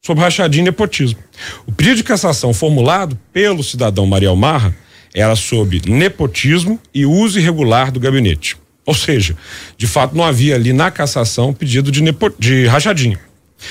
sobre 0.00 0.22
rachadinho 0.22 0.62
e 0.62 0.64
nepotismo. 0.66 1.18
O 1.66 1.72
pedido 1.72 1.96
de 1.96 2.04
cassação 2.04 2.54
formulado 2.54 3.18
pelo 3.32 3.64
cidadão 3.64 4.06
Mariel 4.06 4.36
Marra 4.36 4.72
era 5.14 5.34
sobre 5.36 5.82
nepotismo 5.86 6.80
e 6.94 7.06
uso 7.06 7.38
irregular 7.38 7.90
do 7.90 8.00
gabinete. 8.00 8.56
Ou 8.84 8.94
seja, 8.94 9.36
de 9.76 9.86
fato 9.86 10.16
não 10.16 10.24
havia 10.24 10.54
ali 10.54 10.72
na 10.72 10.90
cassação 10.90 11.52
pedido 11.52 11.90
de, 11.90 12.02
nepo, 12.02 12.32
de 12.38 12.66
rachadinho. 12.66 13.18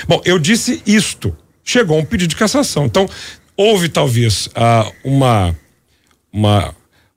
Bom, 0.06 0.20
eu 0.24 0.38
disse 0.38 0.82
isto. 0.86 1.34
Chegou 1.64 1.98
um 1.98 2.04
pedido 2.04 2.30
de 2.30 2.36
cassação. 2.36 2.84
Então, 2.84 3.08
houve 3.56 3.88
talvez 3.88 4.46
uh, 4.48 4.92
uma, 5.04 5.56
uma 6.32 6.74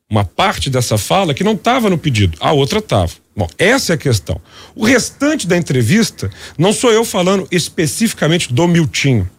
uma 0.10 0.26
parte 0.26 0.70
dessa 0.70 0.98
fala 0.98 1.34
que 1.34 1.44
não 1.44 1.54
estava 1.54 1.90
no 1.90 1.98
pedido, 1.98 2.36
a 2.40 2.52
outra 2.52 2.80
estava. 2.80 3.12
Bom, 3.36 3.48
essa 3.58 3.94
é 3.94 3.96
a 3.96 3.98
questão. 3.98 4.42
O 4.76 4.84
restante 4.84 5.48
da 5.48 5.56
entrevista 5.56 6.32
não 6.58 6.74
sou 6.74 6.92
eu 6.92 7.06
falando 7.06 7.48
especificamente 7.52 8.52
do 8.52 8.68
Miltinho. 8.68 9.30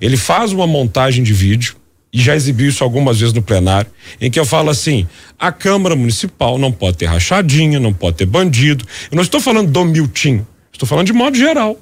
Ele 0.00 0.16
faz 0.16 0.52
uma 0.52 0.66
montagem 0.66 1.24
de 1.24 1.32
vídeo 1.32 1.74
e 2.12 2.20
já 2.20 2.36
exibiu 2.36 2.68
isso 2.68 2.84
algumas 2.84 3.18
vezes 3.18 3.32
no 3.32 3.40
plenário, 3.40 3.90
em 4.20 4.30
que 4.30 4.38
eu 4.38 4.44
falo 4.44 4.68
assim: 4.68 5.08
a 5.38 5.50
Câmara 5.50 5.96
Municipal 5.96 6.58
não 6.58 6.70
pode 6.70 6.98
ter 6.98 7.06
rachadinha, 7.06 7.80
não 7.80 7.92
pode 7.92 8.18
ter 8.18 8.26
bandido. 8.26 8.84
Eu 9.10 9.16
não 9.16 9.22
estou 9.22 9.40
falando 9.40 9.70
do 9.70 9.84
Miltinho, 9.84 10.46
estou 10.72 10.86
falando 10.86 11.06
de 11.06 11.12
modo 11.12 11.36
geral. 11.36 11.80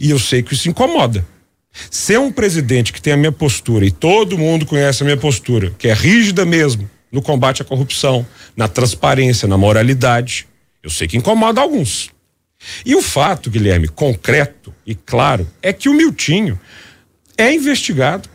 E 0.00 0.10
eu 0.10 0.18
sei 0.18 0.42
que 0.42 0.52
isso 0.52 0.68
incomoda. 0.68 1.24
Ser 1.90 2.18
um 2.18 2.32
presidente 2.32 2.92
que 2.92 3.00
tem 3.00 3.12
a 3.12 3.16
minha 3.16 3.30
postura, 3.30 3.86
e 3.86 3.90
todo 3.90 4.36
mundo 4.36 4.66
conhece 4.66 5.02
a 5.02 5.06
minha 5.06 5.16
postura, 5.16 5.72
que 5.78 5.86
é 5.86 5.92
rígida 5.92 6.44
mesmo, 6.44 6.90
no 7.12 7.22
combate 7.22 7.62
à 7.62 7.64
corrupção, 7.64 8.26
na 8.56 8.66
transparência, 8.66 9.46
na 9.46 9.56
moralidade. 9.56 10.48
Eu 10.82 10.90
sei 10.90 11.06
que 11.06 11.16
incomoda 11.16 11.60
alguns. 11.60 12.10
E 12.84 12.96
o 12.96 13.02
fato, 13.02 13.48
Guilherme, 13.48 13.86
concreto 13.86 14.74
e 14.84 14.94
claro, 14.94 15.48
é 15.62 15.72
que 15.72 15.88
o 15.88 15.94
Miltinho 15.94 16.58
é 17.36 17.54
investigado 17.54 18.28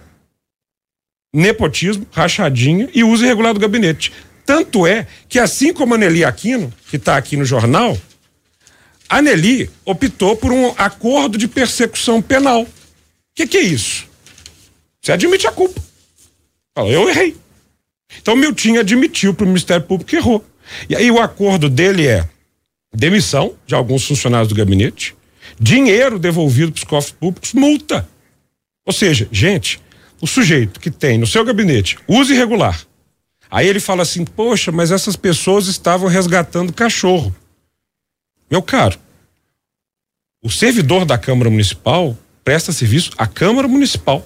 nepotismo, 1.33 2.05
rachadinha 2.11 2.89
e 2.93 3.03
uso 3.03 3.25
irregular 3.25 3.53
do 3.53 3.59
gabinete. 3.59 4.13
Tanto 4.45 4.85
é 4.85 5.07
que, 5.27 5.39
assim 5.39 5.73
como 5.73 5.95
a 5.95 5.97
Nelly 5.97 6.23
Aquino, 6.23 6.71
que 6.89 6.97
está 6.97 7.17
aqui 7.17 7.35
no 7.35 7.45
jornal, 7.45 7.97
a 9.09 9.21
Nelly 9.21 9.69
optou 9.85 10.35
por 10.35 10.51
um 10.51 10.73
acordo 10.77 11.37
de 11.37 11.47
persecução 11.47 12.21
penal. 12.21 12.63
O 12.63 12.67
que, 13.35 13.47
que, 13.47 13.57
é 13.57 13.61
isso? 13.61 14.07
Você 15.01 15.11
admite 15.11 15.47
a 15.47 15.51
culpa. 15.51 15.81
Fala, 16.75 16.89
eu 16.89 17.09
errei. 17.09 17.35
Então 18.21 18.35
Miltinho 18.35 18.79
admitiu 18.79 19.33
para 19.33 19.45
o 19.45 19.47
Ministério 19.47 19.85
Público 19.85 20.09
que 20.09 20.17
errou. 20.17 20.45
E 20.89 20.95
aí 20.95 21.09
o 21.09 21.19
acordo 21.19 21.69
dele 21.69 22.07
é 22.07 22.27
demissão 22.93 23.55
de 23.65 23.73
alguns 23.73 24.05
funcionários 24.05 24.49
do 24.49 24.55
gabinete, 24.55 25.15
dinheiro 25.59 26.19
devolvido 26.19 26.71
para 26.71 26.79
os 26.79 26.83
cofres 26.83 27.15
públicos, 27.19 27.53
multa. 27.53 28.07
Ou 28.85 28.93
seja, 28.93 29.27
gente, 29.31 29.81
o 30.23 30.27
sujeito 30.27 30.79
que 30.79 30.89
tem 30.89 31.17
no 31.17 31.27
seu 31.27 31.43
gabinete 31.43 31.97
uso 32.07 32.33
irregular, 32.33 32.79
aí 33.51 33.67
ele 33.67 33.81
fala 33.81 34.03
assim: 34.03 34.23
poxa, 34.23 34.71
mas 34.71 34.89
essas 34.89 35.17
pessoas 35.17 35.67
estavam 35.67 36.07
resgatando 36.07 36.71
cachorro. 36.71 37.35
Meu 38.49 38.61
caro, 38.61 38.97
o 40.41 40.49
servidor 40.49 41.03
da 41.03 41.17
Câmara 41.17 41.49
Municipal 41.49 42.17
presta 42.41 42.71
serviço 42.71 43.11
à 43.17 43.27
Câmara 43.27 43.67
Municipal. 43.67 44.25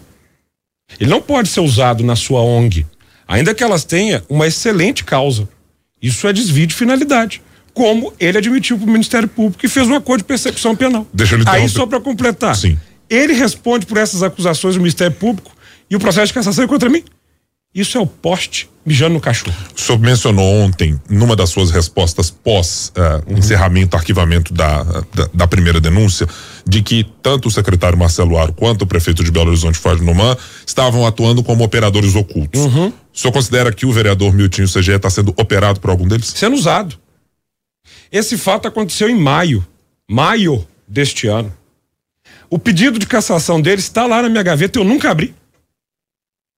Ele 1.00 1.10
não 1.10 1.20
pode 1.20 1.50
ser 1.50 1.62
usado 1.62 2.04
na 2.04 2.16
sua 2.16 2.42
ONG 2.42 2.86
ainda 3.28 3.56
que 3.56 3.64
elas 3.64 3.84
tenham 3.84 4.22
uma 4.30 4.46
excelente 4.46 5.04
causa. 5.04 5.50
Isso 6.00 6.28
é 6.28 6.32
desvio 6.32 6.68
de 6.68 6.76
finalidade. 6.76 7.42
Como 7.74 8.14
ele 8.20 8.38
admitiu 8.38 8.78
para 8.78 8.88
o 8.88 8.92
Ministério 8.92 9.28
Público 9.28 9.66
e 9.66 9.70
fez 9.70 9.88
um 9.88 9.96
acordo 9.96 10.20
de 10.20 10.26
persecução 10.26 10.76
penal. 10.76 11.08
Deixa 11.12 11.36
eu 11.36 11.44
Aí, 11.48 11.68
só 11.68 11.88
para 11.88 12.00
completar. 12.00 12.56
Sim. 12.56 12.80
Ele 13.10 13.34
responde 13.34 13.88
por 13.88 13.98
essas 13.98 14.22
acusações 14.22 14.76
do 14.76 14.82
Ministério 14.82 15.16
Público 15.16 15.57
e 15.90 15.96
o 15.96 16.00
processo 16.00 16.28
de 16.28 16.34
cassação 16.34 16.64
é 16.64 16.68
contra 16.68 16.90
mim. 16.90 17.04
Isso 17.76 17.98
é 17.98 18.02
o 18.02 18.08
poste 18.08 18.70
mijando 18.84 19.14
no 19.16 19.20
cachorro. 19.20 19.56
O 19.76 19.80
senhor 19.80 20.00
mencionou 20.00 20.46
ontem, 20.62 21.00
numa 21.10 21.36
das 21.36 21.50
suas 21.50 21.70
respostas 21.70 22.32
pós 22.32 22.92
uh, 22.96 23.30
uhum. 23.30 23.38
encerramento, 23.38 23.96
arquivamento 23.96 24.54
da, 24.54 24.82
da, 25.14 25.30
da, 25.34 25.48
primeira 25.48 25.80
denúncia, 25.80 26.28
de 26.66 26.82
que 26.82 27.06
tanto 27.22 27.50
o 27.50 27.52
secretário 27.52 27.98
Marcelo 27.98 28.38
Aro 28.38 28.54
quanto 28.54 28.84
o 28.84 28.88
prefeito 28.88 29.24
de 29.24 29.30
Belo 29.30 29.50
Horizonte, 29.50 29.78
Fábio 29.78 30.06
Noman, 30.06 30.36
estavam 30.66 31.06
atuando 31.06 31.44
como 31.44 31.64
operadores 31.64 32.16
ocultos. 32.16 32.62
Uhum. 32.62 32.88
O 32.88 33.20
senhor 33.20 33.34
considera 33.34 33.72
que 33.72 33.86
o 33.86 33.92
vereador 33.92 34.34
Miltinho 34.34 34.68
CGE 34.68 34.94
está 34.94 35.10
sendo 35.10 35.34
operado 35.38 35.80
por 35.80 35.90
algum 35.90 36.08
deles? 36.08 36.34
Sendo 36.36 36.56
usado. 36.56 36.98
Esse 38.12 38.38
fato 38.38 38.68
aconteceu 38.68 39.10
em 39.10 39.20
maio, 39.20 39.64
maio 40.10 40.66
deste 40.88 41.28
ano. 41.28 41.54
O 42.50 42.58
pedido 42.58 42.98
de 42.98 43.06
cassação 43.06 43.62
dele 43.62 43.82
está 43.82 44.08
lá 44.08 44.22
na 44.22 44.30
minha 44.30 44.44
gaveta, 44.44 44.80
eu 44.80 44.84
nunca 44.86 45.12
abri. 45.12 45.36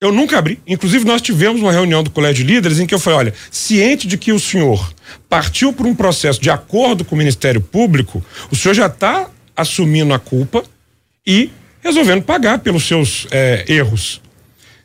Eu 0.01 0.13
nunca 0.13 0.38
abri. 0.38 0.62
Inclusive, 0.65 1.03
nós 1.03 1.22
tivemos 1.22 1.62
uma 1.62 1.74
reunião 1.74 2.01
do 2.01 2.10
Colégio 2.10 2.46
de 2.46 2.53
Líderes 2.53 2.79
em 2.79 2.86
que 2.86 2.94
eu 2.94 3.00
falei: 3.00 3.20
olha, 3.20 3.34
ciente 3.51 4.08
de 4.08 4.18
que 4.18 4.32
o 4.32 4.39
senhor 4.39 4.94
partiu 5.27 5.74
por 5.74 5.86
um 5.86 5.94
processo 5.94 6.41
de 6.41 6.50
acordo 6.50 7.03
com 7.03 7.15
o 7.15 7.18
Ministério 7.18 7.60
Público, 7.60 8.24
o 8.50 8.56
senhor 8.56 8.74
já 8.74 8.86
está 8.86 9.29
assumindo 9.56 10.13
a 10.13 10.20
culpa 10.20 10.63
e 11.27 11.51
resolvendo 11.82 12.24
pagar 12.24 12.60
pelos 12.60 12.88
seus 12.88 13.27
é, 13.29 13.65
erros. 13.68 14.22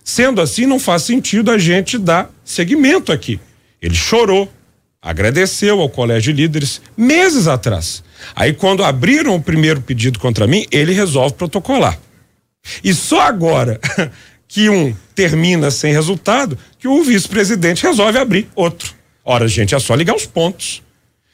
Sendo 0.03 0.41
assim, 0.41 0.67
não 0.67 0.81
faz 0.81 1.03
sentido 1.03 1.51
a 1.51 1.59
gente 1.59 1.97
dar 1.97 2.29
seguimento 2.45 3.13
aqui. 3.13 3.41
Ele 3.81 3.95
chorou, 3.95 4.53
agradeceu 5.01 5.81
ao 5.81 5.89
Colégio 5.89 6.35
de 6.35 6.43
Líderes 6.43 6.83
meses 6.97 7.47
atrás. 7.47 8.03
Aí, 8.35 8.53
quando 8.53 8.85
abriram 8.85 9.37
o 9.37 9.43
primeiro 9.43 9.81
pedido 9.81 10.19
contra 10.19 10.47
mim, 10.47 10.67
ele 10.73 10.93
resolve 10.93 11.35
protocolar. 11.35 11.99
E 12.83 12.93
só 12.93 13.21
agora 13.21 13.79
que 14.55 14.71
um 14.71 14.95
termina 15.17 15.69
sem 15.69 15.93
resultado, 15.93 16.57
que 16.79 16.87
o 16.87 17.03
vice-presidente 17.03 17.83
resolve 17.83 18.17
abrir 18.17 18.49
outro. 18.55 18.95
Ora, 19.25 19.49
gente, 19.49 19.75
é 19.75 19.79
só 19.81 19.97
ligar 19.97 20.15
os 20.15 20.27
pontos. 20.27 20.81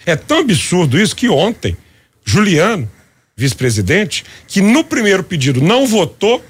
É 0.07 0.17
tão 0.17 0.39
absurdo 0.39 0.99
isso 0.99 1.15
que 1.15 1.29
ontem, 1.29 1.77
Juliano, 2.25 2.91
vice-presidente, 3.37 4.25
que 4.47 4.63
no 4.63 4.83
primeiro 4.83 5.23
pedido 5.23 5.61
não 5.61 5.87
votou 5.87 6.43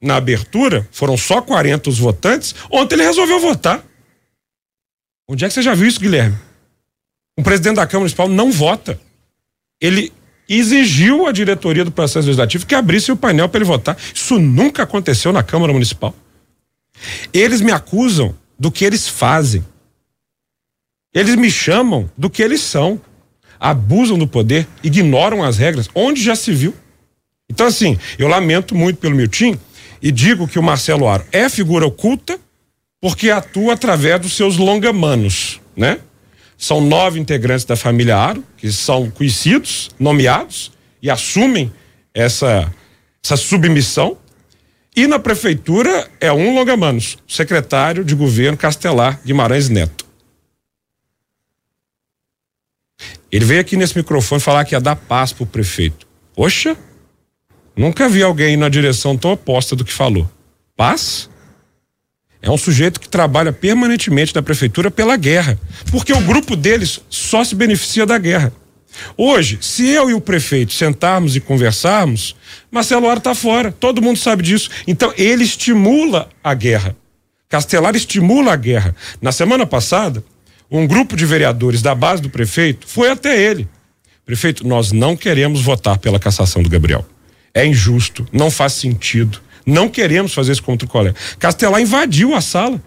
na 0.00 0.16
abertura, 0.16 0.88
foram 0.90 1.14
só 1.14 1.42
40 1.42 1.90
os 1.90 1.98
votantes, 1.98 2.54
ontem 2.70 2.94
ele 2.94 3.04
resolveu 3.04 3.38
votar. 3.38 3.84
Onde 5.28 5.44
é 5.44 5.48
que 5.48 5.52
você 5.52 5.60
já 5.60 5.74
viu 5.74 5.86
isso, 5.86 6.00
Guilherme? 6.00 6.38
Um 7.36 7.42
presidente 7.42 7.76
da 7.76 7.86
Câmara 7.86 8.00
Municipal 8.00 8.28
não 8.28 8.50
vota. 8.50 8.98
Ele 9.78 10.10
exigiu 10.48 11.26
a 11.26 11.32
diretoria 11.32 11.84
do 11.84 11.90
processo 11.90 12.26
legislativo 12.26 12.66
que 12.66 12.74
abrisse 12.74 13.10
o 13.10 13.16
painel 13.16 13.48
para 13.48 13.58
ele 13.58 13.64
votar. 13.64 13.96
Isso 14.14 14.38
nunca 14.38 14.82
aconteceu 14.82 15.32
na 15.32 15.42
Câmara 15.42 15.72
Municipal. 15.72 16.14
Eles 17.32 17.60
me 17.60 17.72
acusam 17.72 18.34
do 18.58 18.70
que 18.70 18.84
eles 18.84 19.08
fazem. 19.08 19.64
Eles 21.12 21.36
me 21.36 21.50
chamam 21.50 22.10
do 22.16 22.28
que 22.28 22.42
eles 22.42 22.60
são. 22.60 23.00
Abusam 23.58 24.18
do 24.18 24.26
poder, 24.26 24.66
ignoram 24.82 25.42
as 25.42 25.56
regras, 25.56 25.88
onde 25.94 26.22
já 26.22 26.36
se 26.36 26.52
viu. 26.52 26.74
Então, 27.48 27.66
assim, 27.66 27.98
eu 28.18 28.28
lamento 28.28 28.74
muito 28.74 28.98
pelo 28.98 29.14
Miltim 29.14 29.58
e 30.02 30.10
digo 30.10 30.48
que 30.48 30.58
o 30.58 30.62
Marcelo 30.62 31.08
Aro 31.08 31.24
é 31.32 31.48
figura 31.48 31.86
oculta 31.86 32.38
porque 33.00 33.30
atua 33.30 33.74
através 33.74 34.20
dos 34.20 34.34
seus 34.34 34.56
longamanos, 34.56 35.60
né? 35.76 35.98
São 36.64 36.80
nove 36.80 37.20
integrantes 37.20 37.66
da 37.66 37.76
família 37.76 38.16
Aro, 38.16 38.42
que 38.56 38.72
são 38.72 39.10
conhecidos, 39.10 39.90
nomeados, 40.00 40.72
e 41.02 41.10
assumem 41.10 41.70
essa, 42.14 42.72
essa 43.22 43.36
submissão. 43.36 44.16
E 44.96 45.06
na 45.06 45.18
prefeitura 45.18 46.10
é 46.18 46.32
um 46.32 46.54
Longamanos, 46.54 47.18
secretário 47.28 48.02
de 48.02 48.14
governo 48.14 48.56
Castelar 48.56 49.20
Guimarães 49.22 49.68
Neto. 49.68 50.06
Ele 53.30 53.44
veio 53.44 53.60
aqui 53.60 53.76
nesse 53.76 53.98
microfone 53.98 54.40
falar 54.40 54.64
que 54.64 54.74
ia 54.74 54.80
dar 54.80 54.96
paz 54.96 55.34
pro 55.34 55.44
prefeito. 55.44 56.06
Poxa, 56.34 56.74
nunca 57.76 58.08
vi 58.08 58.22
alguém 58.22 58.56
na 58.56 58.70
direção 58.70 59.18
tão 59.18 59.32
oposta 59.32 59.76
do 59.76 59.84
que 59.84 59.92
falou. 59.92 60.26
Paz? 60.74 61.28
É 62.44 62.50
um 62.50 62.58
sujeito 62.58 63.00
que 63.00 63.08
trabalha 63.08 63.54
permanentemente 63.54 64.34
na 64.34 64.42
prefeitura 64.42 64.90
pela 64.90 65.16
guerra, 65.16 65.58
porque 65.90 66.12
o 66.12 66.20
grupo 66.20 66.54
deles 66.54 67.00
só 67.08 67.42
se 67.42 67.54
beneficia 67.54 68.04
da 68.04 68.18
guerra. 68.18 68.52
Hoje, 69.16 69.58
se 69.62 69.88
eu 69.88 70.10
e 70.10 70.14
o 70.14 70.20
prefeito 70.20 70.74
sentarmos 70.74 71.34
e 71.34 71.40
conversarmos, 71.40 72.36
Marcelo 72.70 73.08
Aro 73.08 73.16
está 73.16 73.34
fora, 73.34 73.72
todo 73.72 74.02
mundo 74.02 74.18
sabe 74.18 74.42
disso. 74.42 74.68
Então, 74.86 75.10
ele 75.16 75.42
estimula 75.42 76.28
a 76.44 76.52
guerra. 76.52 76.94
Castelar 77.48 77.96
estimula 77.96 78.52
a 78.52 78.56
guerra. 78.56 78.94
Na 79.22 79.32
semana 79.32 79.64
passada, 79.64 80.22
um 80.70 80.86
grupo 80.86 81.16
de 81.16 81.24
vereadores 81.24 81.80
da 81.80 81.94
base 81.94 82.20
do 82.20 82.28
prefeito 82.28 82.86
foi 82.86 83.10
até 83.10 83.40
ele. 83.40 83.66
Prefeito, 84.26 84.66
nós 84.66 84.92
não 84.92 85.16
queremos 85.16 85.62
votar 85.62 85.96
pela 85.96 86.20
cassação 86.20 86.62
do 86.62 86.68
Gabriel. 86.68 87.06
É 87.54 87.64
injusto, 87.64 88.28
não 88.30 88.50
faz 88.50 88.74
sentido. 88.74 89.40
Não 89.66 89.88
queremos 89.88 90.34
fazer 90.34 90.52
isso 90.52 90.62
contra 90.62 90.86
o 90.86 90.90
colega. 90.90 91.18
Castelar 91.38 91.80
invadiu 91.80 92.34
a 92.34 92.40
sala. 92.40 92.82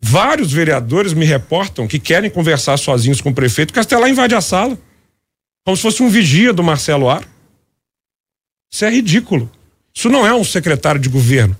Vários 0.00 0.52
vereadores 0.52 1.12
me 1.12 1.24
reportam 1.24 1.86
que 1.86 1.98
querem 1.98 2.30
conversar 2.30 2.76
sozinhos 2.76 3.20
com 3.20 3.30
o 3.30 3.34
prefeito. 3.34 3.72
Castelar 3.72 4.08
invade 4.08 4.34
a 4.34 4.40
sala. 4.40 4.78
Como 5.64 5.76
se 5.76 5.82
fosse 5.82 6.02
um 6.02 6.08
vigia 6.08 6.52
do 6.52 6.62
Marcelo 6.62 7.08
Aro. 7.08 7.26
Isso 8.70 8.84
é 8.84 8.90
ridículo. 8.90 9.50
Isso 9.94 10.08
não 10.08 10.26
é 10.26 10.34
um 10.34 10.44
secretário 10.44 11.00
de 11.00 11.08
governo. 11.08 11.58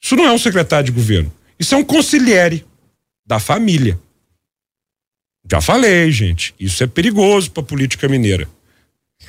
Isso 0.00 0.16
não 0.16 0.26
é 0.26 0.32
um 0.32 0.38
secretário 0.38 0.86
de 0.86 0.92
governo. 0.92 1.32
Isso 1.58 1.74
é 1.74 1.78
um 1.78 1.84
conselheiro 1.84 2.60
da 3.26 3.38
família. 3.38 3.98
Já 5.50 5.60
falei, 5.60 6.10
gente. 6.10 6.54
Isso 6.58 6.82
é 6.82 6.86
perigoso 6.86 7.50
para 7.50 7.62
a 7.62 7.66
política 7.66 8.08
mineira. 8.08 8.48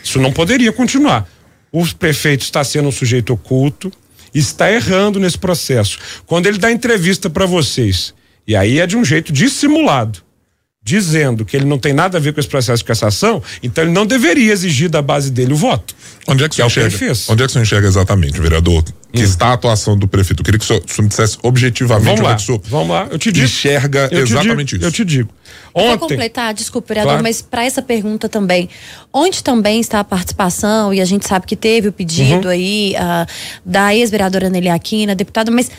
Isso 0.04 0.20
não 0.20 0.32
poderia 0.32 0.72
continuar 0.72 1.28
o 1.82 1.96
prefeito 1.96 2.42
está 2.42 2.64
sendo 2.64 2.88
um 2.88 2.92
sujeito 2.92 3.34
oculto, 3.34 3.92
está 4.34 4.72
errando 4.72 5.20
nesse 5.20 5.38
processo. 5.38 6.00
Quando 6.26 6.48
ele 6.48 6.58
dá 6.58 6.72
entrevista 6.72 7.30
para 7.30 7.46
vocês, 7.46 8.14
e 8.48 8.56
aí 8.56 8.80
é 8.80 8.88
de 8.88 8.96
um 8.96 9.04
jeito 9.04 9.34
dissimulado, 9.34 10.20
dizendo 10.86 11.44
que 11.44 11.58
ele 11.58 11.66
não 11.66 11.80
tem 11.80 11.92
nada 11.94 12.20
a 12.20 12.22
ver 12.22 12.32
com 12.32 12.40
esse 12.40 12.48
processo 12.48 12.78
de 12.78 12.84
cassação, 12.86 13.42
então 13.64 13.84
ele 13.84 13.92
não 13.92 14.06
deveria 14.06 14.54
exigir 14.54 14.88
da 14.88 15.02
base 15.02 15.32
dele 15.32 15.52
o 15.52 15.56
voto. 15.56 15.96
Onde 16.28 16.44
é 16.44 16.48
que, 16.50 16.58
que 16.58 16.62
é 16.62 16.66
o 16.66 16.68
que 16.68 16.74
enxerga? 16.74 16.90
ele 16.96 16.98
fez. 16.98 17.28
Onde 17.28 17.42
é 17.44 17.48
que 17.48 17.52
você 17.54 17.60
enxerga 17.60 17.88
exatamente, 17.88 18.40
vereador? 18.40 18.84
Que 19.12 19.24
está 19.24 19.48
a 19.48 19.54
atuação 19.54 19.98
do 19.98 20.08
prefeito? 20.08 20.42
Eu 20.42 20.46
queria 20.46 20.60
que 20.60 20.66
o 20.66 20.68
senhor, 20.68 20.84
o 20.86 20.88
senhor 20.88 21.04
me 21.04 21.10
dissesse 21.10 21.38
objetivamente 21.42 22.06
Vamos 22.06 22.20
onde 22.20 22.28
lá, 22.28 22.34
é 22.34 22.36
que 22.36 22.42
o 22.44 22.46
senhor 22.46 22.62
vamos 22.66 22.90
lá, 22.90 23.08
eu 23.10 23.18
te 23.18 23.32
digo. 23.32 23.46
enxerga 23.46 24.10
Eu 24.12 24.26
te 24.26 24.32
exatamente 24.34 24.68
digo, 24.76 24.78
isso. 24.82 24.86
Eu 24.88 24.92
te 24.92 25.06
digo. 25.06 25.30
Para 25.74 25.84
Ontem, 25.84 25.98
completar, 26.00 26.54
desculpa, 26.54 26.88
vereador, 26.90 27.12
Claro. 27.14 27.24
mas 27.24 27.42
para 27.42 27.66
essa 27.66 27.82
pergunta 27.82 28.30
também, 28.30 28.70
onde 29.12 29.44
também 29.44 29.80
está 29.80 30.02
a 30.02 30.04
participação, 30.04 30.94
e 30.94 31.02
a 31.02 31.06
gente 31.06 31.28
sabe 31.28 31.48
que 31.48 31.56
teve 31.56 31.88
o 31.88 31.90
Uhum. 31.90 31.94
pedido 31.94 32.48
aí 32.50 32.94
ah, 32.98 33.26
da 33.66 33.96
ex-vereadora 33.96 34.50
Nelly 34.50 34.70
Aquina, 34.70 35.16
deputada, 35.16 35.50
mas 35.50 35.72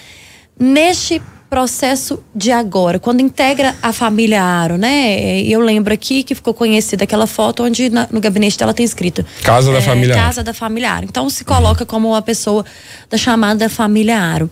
neste 0.58 1.20
processo 1.48 2.22
de 2.34 2.50
agora, 2.50 2.98
quando 2.98 3.20
integra 3.20 3.74
a 3.82 3.92
família 3.92 4.42
Aro, 4.42 4.76
né? 4.76 5.40
Eu 5.42 5.60
lembro 5.60 5.92
aqui 5.94 6.22
que 6.22 6.34
ficou 6.34 6.52
conhecida 6.52 7.04
aquela 7.04 7.26
foto 7.26 7.62
onde 7.62 7.88
na- 7.88 8.08
no 8.10 8.20
gabinete 8.20 8.58
dela 8.58 8.74
tem 8.74 8.84
escrito 8.84 9.24
Casa 9.42 9.70
da 9.72 9.78
é, 9.78 9.80
família 9.80 10.14
Aro. 10.16 10.24
Casa 10.24 10.42
da 10.42 10.52
família 10.52 10.90
Aro. 10.92 11.04
Então 11.04 11.30
se 11.30 11.44
coloca 11.44 11.86
como 11.86 12.08
uma 12.08 12.22
pessoa 12.22 12.64
da 13.08 13.16
chamada 13.16 13.68
família 13.68 14.18
Aro. 14.18 14.50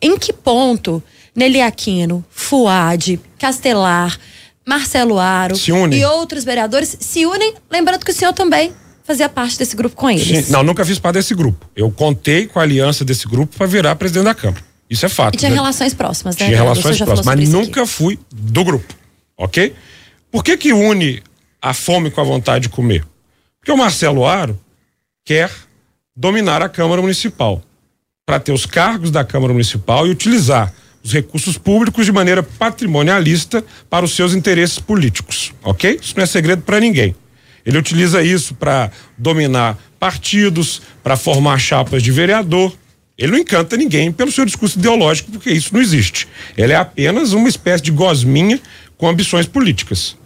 Em 0.00 0.16
que 0.18 0.32
ponto 0.32 1.02
Nelly 1.36 1.60
Aquino, 1.60 2.24
Fuad, 2.30 3.20
Castelar, 3.38 4.18
Marcelo 4.66 5.18
Aro 5.18 5.54
e 5.92 6.04
outros 6.04 6.44
vereadores 6.44 6.96
se 7.00 7.26
unem, 7.26 7.54
lembrando 7.70 8.04
que 8.04 8.10
o 8.10 8.14
senhor 8.14 8.32
também 8.32 8.72
fazia 9.04 9.28
parte 9.28 9.58
desse 9.58 9.74
grupo 9.76 9.96
com 9.96 10.08
eles. 10.08 10.46
Sim, 10.46 10.52
não, 10.52 10.62
nunca 10.62 10.84
fiz 10.84 10.98
parte 10.98 11.14
desse 11.16 11.34
grupo. 11.34 11.66
Eu 11.74 11.90
contei 11.90 12.46
com 12.46 12.58
a 12.58 12.62
aliança 12.62 13.04
desse 13.04 13.26
grupo 13.28 13.56
para 13.56 13.66
virar 13.66 13.94
presidente 13.96 14.24
da 14.24 14.34
Câmara. 14.34 14.69
Isso 14.90 15.06
é 15.06 15.08
fato. 15.08 15.36
E 15.36 15.38
tinha 15.38 15.50
né? 15.50 15.56
relações 15.56 15.94
próximas, 15.94 16.36
né? 16.36 16.46
Tinha 16.46 16.58
relações 16.58 16.98
próximas, 16.98 17.24
mas 17.24 17.40
isso 17.40 17.56
aqui. 17.56 17.66
nunca 17.66 17.86
fui 17.86 18.18
do 18.32 18.64
grupo, 18.64 18.92
ok? 19.36 19.72
Por 20.30 20.42
que 20.42 20.56
que 20.56 20.72
une 20.72 21.22
a 21.62 21.72
fome 21.72 22.10
com 22.10 22.20
a 22.20 22.24
vontade 22.24 22.64
de 22.64 22.68
comer? 22.68 23.04
Porque 23.60 23.70
o 23.70 23.76
Marcelo 23.76 24.26
Aro 24.26 24.58
quer 25.24 25.50
dominar 26.16 26.60
a 26.60 26.68
Câmara 26.68 27.00
Municipal 27.00 27.62
para 28.26 28.40
ter 28.40 28.52
os 28.52 28.66
cargos 28.66 29.10
da 29.10 29.24
Câmara 29.24 29.52
Municipal 29.52 30.06
e 30.06 30.10
utilizar 30.10 30.72
os 31.02 31.12
recursos 31.12 31.56
públicos 31.56 32.04
de 32.04 32.12
maneira 32.12 32.42
patrimonialista 32.42 33.64
para 33.88 34.04
os 34.04 34.14
seus 34.14 34.34
interesses 34.34 34.78
políticos, 34.78 35.52
ok? 35.62 35.98
Isso 36.00 36.14
não 36.16 36.24
é 36.24 36.26
segredo 36.26 36.62
para 36.62 36.80
ninguém. 36.80 37.14
Ele 37.64 37.78
utiliza 37.78 38.22
isso 38.22 38.54
para 38.54 38.90
dominar 39.16 39.78
partidos, 39.98 40.82
para 41.02 41.16
formar 41.16 41.58
chapas 41.58 42.02
de 42.02 42.10
vereador. 42.10 42.72
Ele 43.20 43.32
não 43.32 43.38
encanta 43.38 43.76
ninguém 43.76 44.10
pelo 44.10 44.32
seu 44.32 44.46
discurso 44.46 44.78
ideológico, 44.78 45.30
porque 45.30 45.50
isso 45.50 45.74
não 45.74 45.80
existe. 45.82 46.26
Ele 46.56 46.72
é 46.72 46.76
apenas 46.76 47.34
uma 47.34 47.50
espécie 47.50 47.84
de 47.84 47.90
gosminha 47.90 48.58
com 48.96 49.06
ambições 49.06 49.46
políticas, 49.46 50.16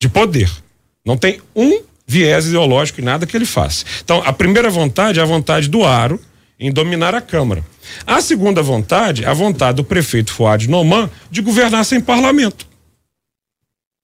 de 0.00 0.08
poder. 0.08 0.50
Não 1.04 1.14
tem 1.14 1.42
um 1.54 1.82
viés 2.06 2.46
ideológico 2.46 3.02
em 3.02 3.04
nada 3.04 3.26
que 3.26 3.36
ele 3.36 3.44
faça. 3.44 3.84
Então, 4.02 4.22
a 4.24 4.32
primeira 4.32 4.70
vontade 4.70 5.20
é 5.20 5.22
a 5.22 5.26
vontade 5.26 5.68
do 5.68 5.84
Aro 5.84 6.18
em 6.58 6.72
dominar 6.72 7.14
a 7.14 7.20
Câmara. 7.20 7.62
A 8.06 8.22
segunda 8.22 8.62
vontade 8.62 9.24
é 9.24 9.28
a 9.28 9.34
vontade 9.34 9.76
do 9.76 9.84
prefeito 9.84 10.32
Fuad 10.32 10.70
Noman 10.70 11.10
de 11.30 11.42
governar 11.42 11.84
sem 11.84 12.00
parlamento. 12.00 12.66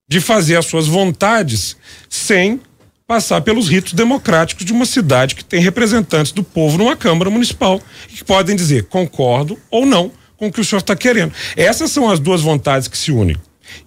De 0.06 0.20
fazer 0.20 0.56
as 0.56 0.66
suas 0.66 0.87
vontades 0.87 1.78
sem 2.11 2.61
passar 3.08 3.40
pelos 3.40 3.70
ritos 3.70 3.94
democráticos 3.94 4.66
de 4.66 4.72
uma 4.74 4.84
cidade 4.84 5.34
que 5.34 5.42
tem 5.42 5.62
representantes 5.62 6.30
do 6.30 6.44
povo 6.44 6.76
numa 6.76 6.94
Câmara 6.94 7.30
Municipal 7.30 7.80
e 8.06 8.16
que 8.16 8.22
podem 8.22 8.54
dizer 8.54 8.84
concordo 8.84 9.58
ou 9.70 9.86
não 9.86 10.12
com 10.36 10.48
o 10.48 10.52
que 10.52 10.60
o 10.60 10.64
senhor 10.64 10.80
está 10.80 10.94
querendo. 10.94 11.32
Essas 11.56 11.90
são 11.90 12.10
as 12.10 12.20
duas 12.20 12.42
vontades 12.42 12.86
que 12.86 12.98
se 12.98 13.10
unem. 13.10 13.34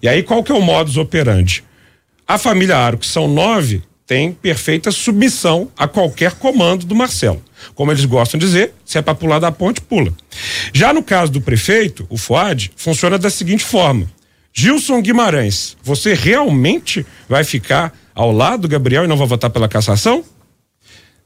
E 0.02 0.08
aí 0.08 0.24
qual 0.24 0.42
que 0.42 0.50
é 0.50 0.54
o 0.54 0.60
modus 0.60 0.96
operandi? 0.96 1.62
A 2.26 2.36
família 2.36 2.76
Aro, 2.76 2.98
que 2.98 3.06
são 3.06 3.28
nove, 3.28 3.84
tem 4.08 4.32
perfeita 4.32 4.90
submissão 4.90 5.70
a 5.78 5.86
qualquer 5.86 6.32
comando 6.32 6.84
do 6.84 6.94
Marcelo. 6.94 7.42
Como 7.76 7.92
eles 7.92 8.04
gostam 8.04 8.40
de 8.40 8.46
dizer, 8.46 8.74
se 8.84 8.98
é 8.98 9.02
para 9.02 9.14
pular 9.14 9.38
da 9.38 9.52
ponte, 9.52 9.80
pula. 9.80 10.12
Já 10.72 10.92
no 10.92 11.02
caso 11.02 11.30
do 11.30 11.40
prefeito, 11.40 12.04
o 12.10 12.18
Fuad, 12.18 12.72
funciona 12.74 13.16
da 13.16 13.30
seguinte 13.30 13.64
forma: 13.64 14.10
Gilson 14.52 15.00
Guimarães, 15.00 15.76
você 15.80 16.12
realmente 16.12 17.06
vai 17.28 17.44
ficar 17.44 17.92
ao 18.14 18.32
lado 18.32 18.62
do 18.62 18.68
Gabriel 18.68 19.04
e 19.04 19.08
não 19.08 19.16
vai 19.16 19.26
votar 19.26 19.50
pela 19.50 19.68
cassação? 19.68 20.24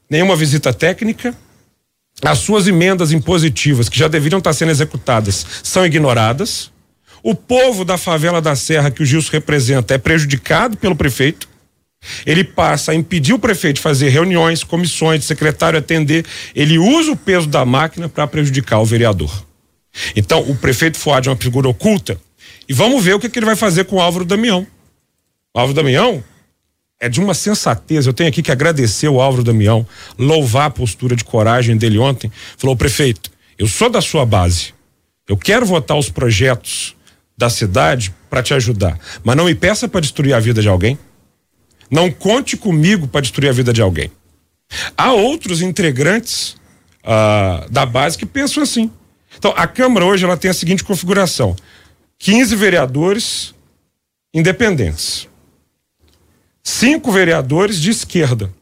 Nenhuma 0.09 0.35
visita 0.35 0.73
técnica? 0.73 1.35
As 2.23 2.39
suas 2.39 2.67
emendas 2.67 3.11
impositivas, 3.11 3.89
que 3.89 3.99
já 3.99 4.07
deveriam 4.07 4.39
estar 4.39 4.53
sendo 4.53 4.71
executadas, 4.71 5.45
são 5.61 5.85
ignoradas. 5.85 6.71
O 7.21 7.35
povo 7.35 7.83
da 7.83 7.97
favela 7.97 8.41
da 8.41 8.55
Serra 8.55 8.89
que 8.89 9.03
o 9.03 9.05
Gilson 9.05 9.31
representa 9.33 9.93
é 9.93 9.97
prejudicado 9.97 10.77
pelo 10.77 10.95
prefeito. 10.95 11.47
Ele 12.25 12.43
passa 12.43 12.91
a 12.91 12.95
impedir 12.95 13.33
o 13.33 13.39
prefeito 13.39 13.77
de 13.77 13.81
fazer 13.81 14.09
reuniões, 14.09 14.63
comissões, 14.63 15.25
secretário 15.25 15.77
atender. 15.77 16.25
Ele 16.55 16.77
usa 16.77 17.11
o 17.11 17.17
peso 17.17 17.47
da 17.47 17.65
máquina 17.65 18.07
para 18.07 18.25
prejudicar 18.27 18.79
o 18.79 18.85
vereador. 18.85 19.45
Então, 20.15 20.41
o 20.41 20.55
prefeito 20.55 20.97
Fuad 20.97 21.27
é 21.27 21.31
uma 21.31 21.37
figura 21.37 21.67
oculta. 21.67 22.19
E 22.69 22.73
vamos 22.73 23.03
ver 23.03 23.15
o 23.15 23.19
que, 23.19 23.29
que 23.29 23.39
ele 23.39 23.45
vai 23.45 23.55
fazer 23.55 23.85
com 23.85 23.97
o 23.97 24.01
Álvaro 24.01 24.25
Damião. 24.25 24.65
O 25.55 25.59
Álvaro 25.59 25.75
Damião 25.75 26.23
é 26.99 27.07
de 27.07 27.19
uma 27.19 27.33
sensatez. 27.33 28.05
Eu 28.05 28.13
tenho 28.13 28.29
aqui 28.29 28.41
que 28.41 28.51
agradecer 28.51 29.07
o 29.07 29.21
Álvaro 29.21 29.43
Damião, 29.43 29.85
louvar 30.17 30.67
a 30.67 30.71
postura 30.71 31.15
de 31.15 31.23
coragem 31.23 31.77
dele 31.77 31.97
ontem. 31.97 32.31
Falou, 32.57 32.75
prefeito, 32.75 33.31
eu 33.57 33.67
sou 33.67 33.89
da 33.89 34.01
sua 34.01 34.25
base. 34.25 34.73
Eu 35.27 35.37
quero 35.37 35.65
votar 35.65 35.97
os 35.97 36.09
projetos 36.09 36.95
da 37.37 37.49
cidade 37.49 38.13
para 38.29 38.41
te 38.41 38.53
ajudar, 38.53 38.99
mas 39.23 39.35
não 39.35 39.45
me 39.45 39.53
peça 39.53 39.87
para 39.87 40.01
destruir 40.01 40.33
a 40.33 40.39
vida 40.39 40.61
de 40.61 40.67
alguém. 40.67 40.97
Não 41.89 42.11
conte 42.11 42.57
comigo 42.57 43.07
para 43.07 43.21
destruir 43.21 43.49
a 43.49 43.53
vida 43.53 43.71
de 43.71 43.81
alguém. 43.81 44.11
Há 44.97 45.13
outros 45.13 45.61
integrantes 45.61 46.57
ah, 47.03 47.65
da 47.69 47.85
base 47.85 48.17
que 48.17 48.25
pensam 48.25 48.63
assim. 48.63 48.91
Então, 49.37 49.53
a 49.55 49.67
Câmara 49.67 50.05
hoje 50.05 50.25
ela 50.25 50.35
tem 50.35 50.51
a 50.51 50.53
seguinte 50.53 50.83
configuração: 50.83 51.55
15 52.19 52.55
vereadores 52.55 53.53
independentes, 54.33 55.27
cinco 56.67 57.13
vereadores 57.13 57.79
de 57.79 57.89
esquerda, 57.89 58.53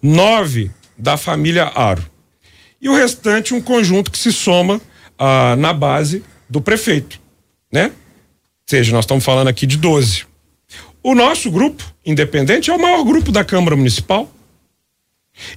nove 0.00 0.70
da 0.96 1.16
família 1.16 1.64
Aro 1.64 2.08
e 2.80 2.88
o 2.88 2.94
restante 2.94 3.52
um 3.52 3.60
conjunto 3.60 4.12
que 4.12 4.18
se 4.18 4.32
soma 4.32 4.80
ah, 5.18 5.56
na 5.56 5.72
base 5.72 6.22
do 6.48 6.60
prefeito, 6.60 7.20
né? 7.72 7.86
Ou 7.86 8.70
seja, 8.70 8.92
nós 8.92 9.04
estamos 9.04 9.24
falando 9.24 9.48
aqui 9.48 9.66
de 9.66 9.76
12. 9.76 10.24
O 11.02 11.16
nosso 11.16 11.50
grupo 11.50 11.82
independente 12.06 12.70
é 12.70 12.74
o 12.74 12.80
maior 12.80 13.02
grupo 13.02 13.32
da 13.32 13.44
Câmara 13.44 13.74
Municipal. 13.74 14.32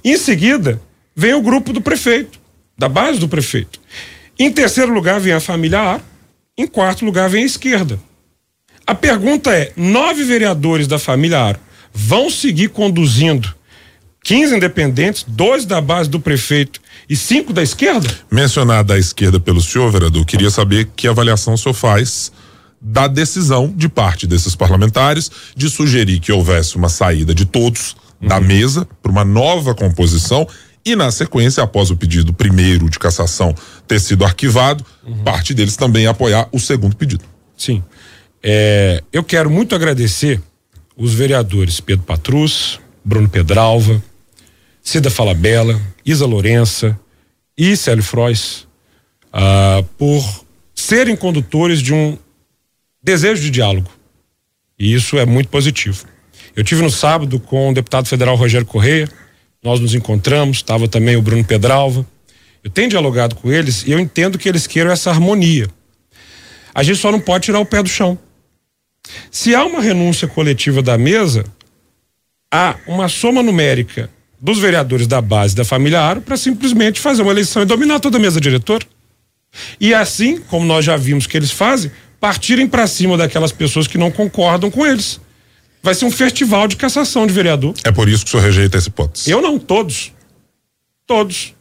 Em 0.04 0.16
seguida, 0.16 0.82
vem 1.14 1.34
o 1.34 1.40
grupo 1.40 1.72
do 1.72 1.80
prefeito, 1.80 2.40
da 2.76 2.88
base 2.88 3.20
do 3.20 3.28
prefeito. 3.28 3.80
Em 4.36 4.50
terceiro 4.50 4.92
lugar 4.92 5.20
vem 5.20 5.32
a 5.32 5.40
família 5.40 5.94
A. 5.94 6.00
Em 6.56 6.66
quarto 6.66 7.04
lugar 7.04 7.30
vem 7.30 7.44
a 7.44 7.46
esquerda. 7.46 8.07
A 8.88 8.94
pergunta 8.94 9.50
é: 9.50 9.70
nove 9.76 10.24
vereadores 10.24 10.86
da 10.86 10.98
família 10.98 11.38
Aro 11.38 11.60
vão 11.92 12.30
seguir 12.30 12.70
conduzindo 12.70 13.54
15 14.24 14.56
independentes, 14.56 15.26
dois 15.28 15.66
da 15.66 15.78
base 15.78 16.08
do 16.08 16.18
prefeito 16.18 16.80
e 17.06 17.14
cinco 17.14 17.52
da 17.52 17.62
esquerda? 17.62 18.08
Mencionada 18.30 18.94
a 18.94 18.98
esquerda 18.98 19.38
pelo 19.38 19.60
senhor, 19.60 19.92
vereador, 19.92 20.24
queria 20.24 20.48
saber 20.48 20.88
que 20.96 21.06
avaliação 21.06 21.52
o 21.52 21.58
senhor 21.58 21.74
faz 21.74 22.32
da 22.80 23.06
decisão 23.06 23.70
de 23.76 23.90
parte 23.90 24.26
desses 24.26 24.56
parlamentares 24.56 25.30
de 25.54 25.68
sugerir 25.68 26.18
que 26.18 26.32
houvesse 26.32 26.76
uma 26.76 26.88
saída 26.88 27.34
de 27.34 27.44
todos 27.44 27.94
da 28.18 28.40
mesa 28.40 28.88
para 29.02 29.12
uma 29.12 29.24
nova 29.24 29.74
composição 29.74 30.48
e 30.82 30.96
na 30.96 31.10
sequência, 31.10 31.62
após 31.62 31.90
o 31.90 31.96
pedido 31.96 32.32
primeiro 32.32 32.88
de 32.88 32.98
cassação 32.98 33.54
ter 33.86 34.00
sido 34.00 34.24
arquivado, 34.24 34.82
parte 35.26 35.52
deles 35.52 35.76
também 35.76 36.06
apoiar 36.06 36.48
o 36.50 36.58
segundo 36.58 36.96
pedido. 36.96 37.24
Sim. 37.54 37.82
É, 38.42 39.02
eu 39.12 39.24
quero 39.24 39.50
muito 39.50 39.74
agradecer 39.74 40.40
os 40.96 41.14
vereadores 41.14 41.80
Pedro 41.80 42.04
Patrus, 42.04 42.80
Bruno 43.04 43.28
Pedralva, 43.28 44.02
Cida 44.82 45.10
Falabella, 45.10 45.80
Isa 46.04 46.26
Lourença 46.26 46.98
e 47.56 47.76
Célio 47.76 48.02
Frois 48.02 48.66
ah, 49.32 49.84
por 49.96 50.44
serem 50.74 51.16
condutores 51.16 51.80
de 51.80 51.92
um 51.92 52.16
desejo 53.02 53.42
de 53.42 53.50
diálogo. 53.50 53.90
E 54.78 54.94
isso 54.94 55.18
é 55.18 55.26
muito 55.26 55.48
positivo. 55.48 56.04
Eu 56.54 56.64
tive 56.64 56.82
no 56.82 56.90
sábado 56.90 57.38
com 57.38 57.70
o 57.70 57.74
deputado 57.74 58.06
federal 58.06 58.36
Rogério 58.36 58.66
Correia, 58.66 59.08
nós 59.62 59.80
nos 59.80 59.94
encontramos, 59.94 60.58
estava 60.58 60.88
também 60.88 61.16
o 61.16 61.22
Bruno 61.22 61.44
Pedralva. 61.44 62.06
Eu 62.62 62.70
tenho 62.70 62.88
dialogado 62.88 63.34
com 63.34 63.52
eles 63.52 63.84
e 63.86 63.92
eu 63.92 63.98
entendo 63.98 64.38
que 64.38 64.48
eles 64.48 64.66
queiram 64.66 64.90
essa 64.90 65.10
harmonia. 65.10 65.68
A 66.74 66.82
gente 66.82 66.98
só 66.98 67.10
não 67.10 67.20
pode 67.20 67.46
tirar 67.46 67.58
o 67.58 67.66
pé 67.66 67.82
do 67.82 67.88
chão. 67.88 68.18
Se 69.30 69.54
há 69.54 69.64
uma 69.64 69.80
renúncia 69.80 70.26
coletiva 70.28 70.82
da 70.82 70.96
mesa, 70.98 71.44
há 72.52 72.76
uma 72.86 73.08
soma 73.08 73.42
numérica 73.42 74.10
dos 74.40 74.58
vereadores 74.58 75.06
da 75.06 75.20
base 75.20 75.54
da 75.54 75.64
família 75.64 76.00
Aro 76.00 76.20
para 76.20 76.36
simplesmente 76.36 77.00
fazer 77.00 77.22
uma 77.22 77.32
eleição 77.32 77.62
e 77.62 77.66
dominar 77.66 78.00
toda 78.00 78.18
a 78.18 78.20
mesa 78.20 78.40
diretora. 78.40 78.84
E 79.80 79.92
assim, 79.94 80.38
como 80.42 80.64
nós 80.64 80.84
já 80.84 80.96
vimos 80.96 81.26
que 81.26 81.36
eles 81.36 81.50
fazem, 81.50 81.90
partirem 82.20 82.68
para 82.68 82.86
cima 82.86 83.16
daquelas 83.16 83.50
pessoas 83.52 83.86
que 83.86 83.98
não 83.98 84.10
concordam 84.10 84.70
com 84.70 84.86
eles. 84.86 85.20
Vai 85.82 85.94
ser 85.94 86.04
um 86.04 86.10
festival 86.10 86.68
de 86.68 86.76
cassação 86.76 87.26
de 87.26 87.32
vereador. 87.32 87.74
É 87.84 87.90
por 87.90 88.08
isso 88.08 88.24
que 88.24 88.28
o 88.28 88.30
senhor 88.32 88.42
rejeita 88.44 88.76
essa 88.76 88.88
hipótese. 88.88 89.30
Eu 89.30 89.40
não, 89.40 89.58
todos. 89.58 90.12
Todos. 91.06 91.54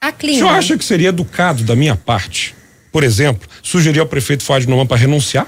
A 0.00 0.08
O 0.08 0.12
clima. 0.12 0.38
senhor 0.38 0.50
acha 0.50 0.76
que 0.78 0.84
seria 0.84 1.08
educado 1.10 1.62
da 1.64 1.76
minha 1.76 1.94
parte, 1.94 2.54
por 2.90 3.04
exemplo, 3.04 3.48
sugerir 3.62 4.00
ao 4.00 4.06
prefeito 4.06 4.42
Fuad 4.42 4.66
Noman 4.68 4.86
para 4.86 4.96
renunciar? 4.96 5.46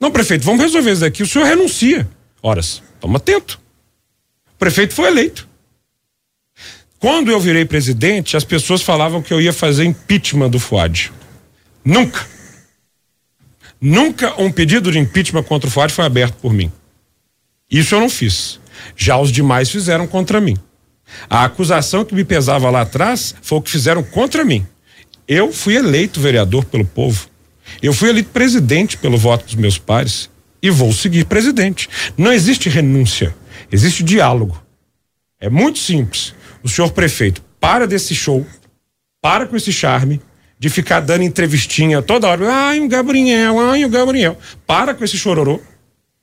Não, 0.00 0.10
prefeito, 0.10 0.44
vamos 0.44 0.62
resolver 0.62 0.92
isso 0.92 1.00
daqui. 1.00 1.22
O 1.22 1.26
senhor 1.26 1.44
renuncia. 1.44 2.08
Horas, 2.42 2.82
toma 3.00 3.16
atento. 3.16 3.60
O 4.54 4.58
prefeito 4.58 4.94
foi 4.94 5.08
eleito. 5.08 5.48
Quando 6.98 7.30
eu 7.30 7.38
virei 7.38 7.64
presidente, 7.64 8.36
as 8.36 8.44
pessoas 8.44 8.82
falavam 8.82 9.22
que 9.22 9.32
eu 9.32 9.40
ia 9.40 9.52
fazer 9.52 9.84
impeachment 9.84 10.50
do 10.50 10.58
Fuad. 10.58 11.12
Nunca. 11.84 12.26
Nunca 13.80 14.40
um 14.40 14.50
pedido 14.50 14.90
de 14.90 14.98
impeachment 14.98 15.44
contra 15.44 15.68
o 15.68 15.70
Fuad 15.70 15.92
foi 15.92 16.04
aberto 16.04 16.34
por 16.34 16.52
mim. 16.52 16.72
Isso 17.70 17.94
eu 17.94 18.00
não 18.00 18.10
fiz. 18.10 18.58
Já 18.96 19.18
os 19.18 19.30
demais 19.30 19.70
fizeram 19.70 20.06
contra 20.06 20.40
mim. 20.40 20.56
A 21.28 21.44
acusação 21.44 22.04
que 22.04 22.14
me 22.14 22.24
pesava 22.24 22.70
lá 22.70 22.82
atrás 22.82 23.34
foi 23.40 23.58
o 23.58 23.62
que 23.62 23.70
fizeram 23.70 24.02
contra 24.02 24.44
mim. 24.44 24.66
Eu 25.26 25.52
fui 25.52 25.76
eleito 25.76 26.20
vereador 26.20 26.64
pelo 26.64 26.84
povo. 26.84 27.28
Eu 27.82 27.92
fui 27.92 28.08
eleito 28.08 28.30
presidente 28.30 28.96
pelo 28.96 29.16
voto 29.16 29.44
dos 29.44 29.54
meus 29.54 29.78
pares 29.78 30.30
e 30.62 30.70
vou 30.70 30.92
seguir 30.92 31.24
presidente. 31.24 31.88
Não 32.16 32.32
existe 32.32 32.68
renúncia, 32.68 33.34
existe 33.70 34.02
diálogo. 34.02 34.62
É 35.40 35.48
muito 35.48 35.78
simples. 35.78 36.34
O 36.62 36.68
senhor 36.68 36.90
prefeito, 36.90 37.42
para 37.60 37.86
desse 37.86 38.14
show, 38.14 38.44
para 39.22 39.46
com 39.46 39.56
esse 39.56 39.72
charme 39.72 40.20
de 40.58 40.68
ficar 40.68 41.00
dando 41.00 41.22
entrevistinha 41.22 42.02
toda 42.02 42.26
hora. 42.26 42.52
Ai, 42.52 42.80
o 42.80 42.88
Gabriel, 42.88 43.60
ai, 43.60 43.84
o 43.84 43.88
Gabriel. 43.88 44.36
Para 44.66 44.94
com 44.94 45.04
esse 45.04 45.16
chororô 45.16 45.60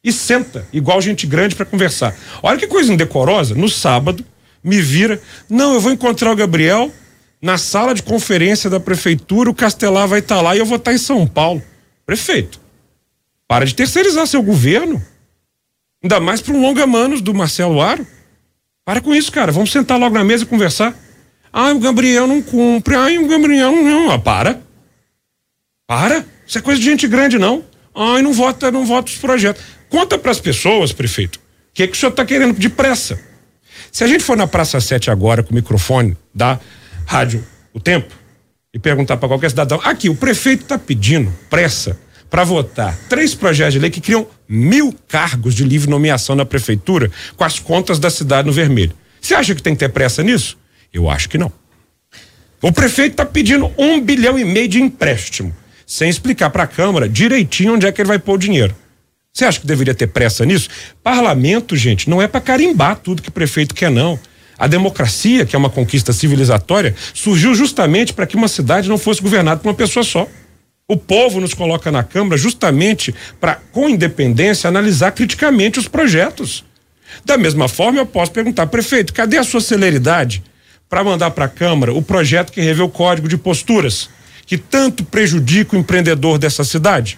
e 0.04 0.12
senta, 0.12 0.68
igual 0.72 1.02
gente 1.02 1.26
grande 1.26 1.56
para 1.56 1.66
conversar. 1.66 2.16
Olha 2.44 2.60
que 2.60 2.68
coisa 2.68 2.94
indecorosa. 2.94 3.56
No 3.56 3.70
sábado, 3.70 4.24
me 4.64 4.82
vira. 4.82 5.22
Não, 5.50 5.74
eu 5.74 5.80
vou 5.80 5.92
encontrar 5.92 6.32
o 6.32 6.36
Gabriel 6.36 6.92
na 7.46 7.60
sala 7.60 7.94
de 7.94 8.02
conferência 8.02 8.72
da 8.72 8.80
prefeitura. 8.80 9.52
O 9.52 9.54
Castelar 9.54 10.08
vai 10.08 10.18
estar 10.18 10.42
lá 10.42 10.56
e 10.56 10.60
eu 10.60 10.66
vou 10.66 10.78
estar 10.78 10.92
em 10.92 10.98
São 10.98 11.28
Paulo. 11.28 11.62
Prefeito, 12.04 12.60
para 13.48 13.68
de 13.68 13.76
terceirizar 13.76 14.26
seu 14.26 14.42
governo. 14.42 15.00
Ainda 16.02 16.20
mais 16.20 16.42
para 16.42 16.56
um 16.56 16.62
longa-manos 16.62 17.22
do 17.22 17.36
Marcelo 17.36 17.80
Aro. 17.80 18.06
Para 18.84 19.00
com 19.00 19.14
isso, 19.14 19.32
cara. 19.32 19.52
Vamos 19.52 19.72
sentar 19.72 20.00
logo 20.00 20.16
na 20.16 20.24
mesa 20.24 20.44
e 20.44 20.48
conversar. 20.48 20.98
Ai, 21.54 21.72
o 21.74 21.80
Gabriel 21.80 22.26
não 22.26 22.42
cumpre. 22.42 22.96
Ai, 22.96 23.20
o 23.20 23.28
Gabriel 23.28 23.72
não. 23.74 24.10
Ah, 24.10 24.18
para. 24.18 24.60
Para. 25.86 26.26
Isso 26.48 26.58
é 26.58 26.62
coisa 26.62 26.80
de 26.80 26.86
gente 26.86 27.08
grande, 27.08 27.38
não. 27.38 27.64
Ai, 27.94 28.24
não 28.24 28.34
vota, 28.34 28.72
não 28.72 28.88
vota 28.88 29.12
os 29.12 29.20
projetos. 29.20 29.64
Conta 29.88 30.18
para 30.18 30.32
as 30.32 30.40
pessoas, 30.40 30.92
prefeito, 30.92 31.36
o 31.38 31.42
que, 31.76 31.88
que 31.88 31.94
o 31.94 31.96
senhor 31.96 32.10
está 32.10 32.26
querendo 32.26 32.58
de 32.58 32.70
pressa. 32.70 33.20
Se 33.92 34.04
a 34.04 34.08
gente 34.08 34.24
for 34.24 34.36
na 34.36 34.48
Praça 34.48 34.82
7 34.82 35.12
agora 35.12 35.44
com 35.44 35.52
o 35.52 35.56
microfone 35.56 36.18
da 36.34 36.60
Rádio 37.06 37.44
O 37.74 37.80
Tempo 37.80 38.14
e 38.76 38.80
perguntar 38.80 39.16
para 39.16 39.30
qualquer 39.30 39.50
cidadão, 39.50 39.80
aqui, 39.86 40.10
o 40.10 40.16
prefeito 40.16 40.64
está 40.64 40.78
pedindo 40.78 41.34
pressa 41.50 41.98
para 42.30 42.44
votar 42.44 42.94
três 43.08 43.34
projetos 43.34 43.74
de 43.74 43.80
lei 43.80 43.90
que 43.90 44.02
criam 44.02 44.28
mil 44.50 44.94
cargos 45.08 45.56
de 45.56 45.64
livre 45.64 45.90
nomeação 45.90 46.36
na 46.36 46.44
prefeitura 46.44 47.10
com 47.38 47.46
as 47.46 47.58
contas 47.58 48.00
da 48.00 48.10
cidade 48.10 48.46
no 48.46 48.54
vermelho. 48.54 48.92
Você 49.22 49.34
acha 49.34 49.56
que 49.56 49.64
tem 49.64 49.74
que 49.74 49.80
ter 49.80 49.88
pressa 49.88 50.22
nisso? 50.22 50.58
Eu 50.94 51.10
acho 51.10 51.30
que 51.30 51.38
não. 51.38 51.50
O 52.62 52.70
prefeito 52.70 53.12
está 53.12 53.26
pedindo 53.26 53.72
um 53.78 54.02
bilhão 54.02 54.38
e 54.38 54.44
meio 54.44 54.68
de 54.68 54.82
empréstimo, 54.82 55.56
sem 55.88 56.10
explicar 56.10 56.50
para 56.50 56.64
a 56.64 56.68
Câmara 56.68 57.08
direitinho 57.08 57.76
onde 57.76 57.86
é 57.86 57.92
que 57.94 58.02
ele 58.02 58.10
vai 58.10 58.20
pôr 58.20 58.34
o 58.34 58.38
dinheiro. 58.38 58.76
Você 59.32 59.46
acha 59.46 59.60
que 59.60 59.68
deveria 59.68 59.96
ter 59.96 60.08
pressa 60.08 60.46
nisso? 60.46 60.70
Parlamento, 61.02 61.78
gente, 61.78 62.10
não 62.10 62.22
é 62.22 62.28
para 62.28 62.42
carimbar 62.42 62.98
tudo 62.98 63.22
que 63.22 63.30
o 63.30 63.32
prefeito 63.32 63.74
quer, 63.74 63.90
não. 63.90 64.20
A 64.58 64.68
democracia, 64.68 65.46
que 65.46 65.56
é 65.56 65.60
uma 65.60 65.70
conquista 65.70 66.14
civilizatória, 66.14 66.96
surgiu 67.14 67.54
justamente 67.54 68.14
para 68.14 68.26
que 68.26 68.36
uma 68.36 68.48
cidade 68.48 68.88
não 68.88 68.98
fosse 68.98 69.22
governada 69.22 69.60
por 69.60 69.70
uma 69.70 69.76
pessoa 69.76 70.04
só. 70.04 70.28
O 70.88 70.96
povo 70.96 71.40
nos 71.40 71.54
coloca 71.54 71.92
na 71.92 72.04
Câmara 72.04 72.38
justamente 72.38 73.14
para, 73.40 73.56
com 73.72 73.90
independência, 73.90 74.68
analisar 74.68 75.12
criticamente 75.12 75.80
os 75.80 75.88
projetos. 75.88 76.64
Da 77.24 77.38
mesma 77.38 77.68
forma, 77.68 78.00
eu 78.00 78.06
posso 78.06 78.32
perguntar, 78.32 78.68
prefeito, 78.68 79.14
cadê 79.14 79.38
a 79.38 79.44
sua 79.44 79.62
celeridade 79.62 80.44
para 80.90 81.04
mandar 81.04 81.32
para 81.32 81.46
a 81.46 81.50
Câmara 81.50 81.94
o 81.94 82.02
projeto 82.02 82.52
que 82.52 82.62
revê 82.62 82.82
o 82.82 82.90
código 82.90 83.28
de 83.28 83.38
posturas, 83.38 84.10
que 84.46 84.58
tanto 84.58 85.04
prejudica 85.04 85.76
o 85.76 85.80
empreendedor 85.80 86.38
dessa 86.38 86.64
cidade? 86.64 87.18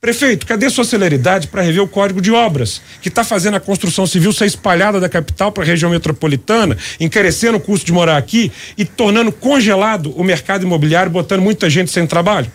Prefeito, 0.00 0.46
cadê 0.46 0.70
sua 0.70 0.82
celeridade 0.82 1.48
para 1.48 1.60
rever 1.60 1.82
o 1.82 1.86
código 1.86 2.22
de 2.22 2.32
obras, 2.32 2.80
que 3.02 3.08
está 3.10 3.22
fazendo 3.22 3.58
a 3.58 3.60
construção 3.60 4.06
civil 4.06 4.32
ser 4.32 4.46
espalhada 4.46 4.98
da 4.98 5.10
capital 5.10 5.52
para 5.52 5.62
a 5.62 5.66
região 5.66 5.90
metropolitana, 5.90 6.74
encarecendo 6.98 7.58
o 7.58 7.60
custo 7.60 7.84
de 7.84 7.92
morar 7.92 8.16
aqui 8.16 8.50
e 8.78 8.84
tornando 8.86 9.30
congelado 9.30 10.10
o 10.12 10.24
mercado 10.24 10.64
imobiliário, 10.64 11.12
botando 11.12 11.42
muita 11.42 11.68
gente 11.68 11.90
sem 11.90 12.06
trabalho? 12.06 12.50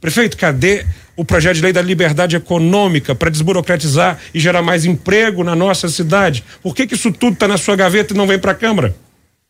Prefeito, 0.00 0.38
cadê 0.38 0.86
o 1.14 1.22
projeto 1.22 1.56
de 1.56 1.62
lei 1.62 1.72
da 1.72 1.82
liberdade 1.82 2.34
econômica 2.34 3.14
para 3.14 3.28
desburocratizar 3.28 4.18
e 4.32 4.40
gerar 4.40 4.62
mais 4.62 4.86
emprego 4.86 5.44
na 5.44 5.54
nossa 5.54 5.90
cidade? 5.90 6.42
Por 6.62 6.74
que, 6.74 6.86
que 6.86 6.94
isso 6.94 7.12
tudo 7.12 7.34
está 7.34 7.46
na 7.46 7.58
sua 7.58 7.76
gaveta 7.76 8.14
e 8.14 8.16
não 8.16 8.26
vem 8.26 8.38
para 8.38 8.52
a 8.52 8.54
Câmara? 8.54 8.96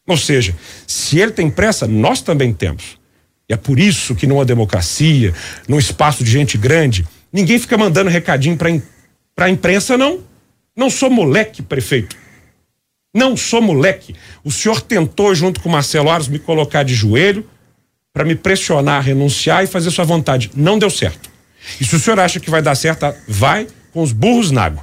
Ou 0.04 0.16
seja, 0.16 0.52
se 0.85 1.20
ele 1.20 1.30
tem 1.30 1.48
pressa, 1.48 1.87
nós 1.87 2.20
também 2.20 2.52
temos. 2.52 2.98
E 3.48 3.54
é 3.54 3.56
por 3.56 3.78
isso 3.78 4.16
que 4.16 4.26
numa 4.26 4.44
democracia, 4.44 5.32
num 5.68 5.78
espaço 5.78 6.24
de 6.24 6.30
gente 6.30 6.59
grande, 6.59 7.06
ninguém 7.37 7.59
fica 7.59 7.77
mandando 7.77 8.09
recadinho 8.09 8.57
para 8.57 8.70
para 9.35 9.46
a 9.46 9.51
imprensa, 9.51 9.99
não. 9.99 10.20
Não 10.75 10.88
sou 10.88 11.11
moleque, 11.11 11.61
prefeito. 11.61 12.16
Não 13.14 13.37
sou 13.37 13.61
moleque. 13.61 14.16
O 14.42 14.51
senhor 14.51 14.81
tentou, 14.81 15.35
junto 15.35 15.61
com 15.61 15.68
o 15.68 15.72
Marcelo 15.72 16.09
Aros, 16.09 16.27
me 16.27 16.38
colocar 16.38 16.83
de 16.83 16.94
joelho 16.94 17.46
para 18.14 18.25
me 18.25 18.35
pressionar 18.35 19.03
renunciar 19.03 19.62
e 19.62 19.66
fazer 19.66 19.90
sua 19.90 20.07
vontade. 20.07 20.51
Não 20.57 20.79
deu 20.79 20.88
certo. 20.88 21.31
E 21.79 21.85
se 21.85 21.94
o 21.94 22.01
senhor 22.01 22.18
acha 22.18 22.40
que 22.40 22.51
vai 22.51 22.62
dar 22.62 22.75
certo, 22.75 23.14
vai 23.29 23.66
com 23.92 24.03
os 24.03 24.12
burros 24.12 24.51
na 24.51 24.64
água. 24.64 24.83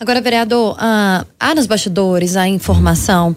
Agora, 0.00 0.20
vereador, 0.20 0.76
ah, 0.80 1.24
há 1.38 1.54
nos 1.54 1.66
bastidores 1.66 2.34
a 2.34 2.48
informação 2.48 3.36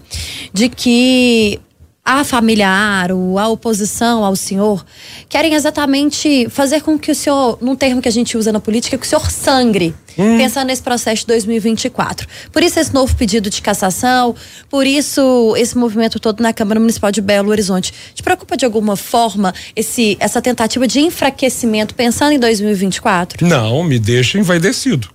de 0.52 0.68
que 0.68 1.60
a 2.08 2.24
família 2.24 2.66
Aro, 2.66 3.36
a 3.38 3.48
oposição 3.48 4.24
ao 4.24 4.34
senhor, 4.34 4.82
querem 5.28 5.52
exatamente 5.52 6.48
fazer 6.48 6.80
com 6.80 6.98
que 6.98 7.10
o 7.10 7.14
senhor, 7.14 7.58
num 7.60 7.76
termo 7.76 8.00
que 8.00 8.08
a 8.08 8.10
gente 8.10 8.34
usa 8.34 8.50
na 8.50 8.58
política, 8.58 8.96
que 8.96 9.04
o 9.04 9.08
senhor 9.08 9.30
sangre, 9.30 9.94
pensando 10.16 10.68
nesse 10.68 10.82
processo 10.82 11.20
de 11.20 11.26
2024. 11.26 12.26
Por 12.50 12.62
isso 12.62 12.80
esse 12.80 12.94
novo 12.94 13.14
pedido 13.14 13.50
de 13.50 13.60
cassação, 13.60 14.34
por 14.70 14.86
isso 14.86 15.54
esse 15.58 15.76
movimento 15.76 16.18
todo 16.18 16.42
na 16.42 16.50
Câmara 16.50 16.80
Municipal 16.80 17.12
de 17.12 17.20
Belo 17.20 17.50
Horizonte. 17.50 17.92
Te 18.14 18.22
preocupa 18.22 18.56
de 18.56 18.64
alguma 18.64 18.96
forma 18.96 19.52
esse, 19.76 20.16
essa 20.18 20.40
tentativa 20.40 20.88
de 20.88 21.00
enfraquecimento 21.00 21.94
pensando 21.94 22.32
em 22.32 22.38
2024? 22.38 23.46
Não, 23.46 23.84
me 23.84 23.98
deixa 23.98 24.38
envaidecido. 24.38 25.10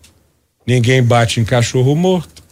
Ninguém 0.66 1.02
bate 1.02 1.40
em 1.40 1.44
cachorro 1.44 1.96
morto. 1.96 2.44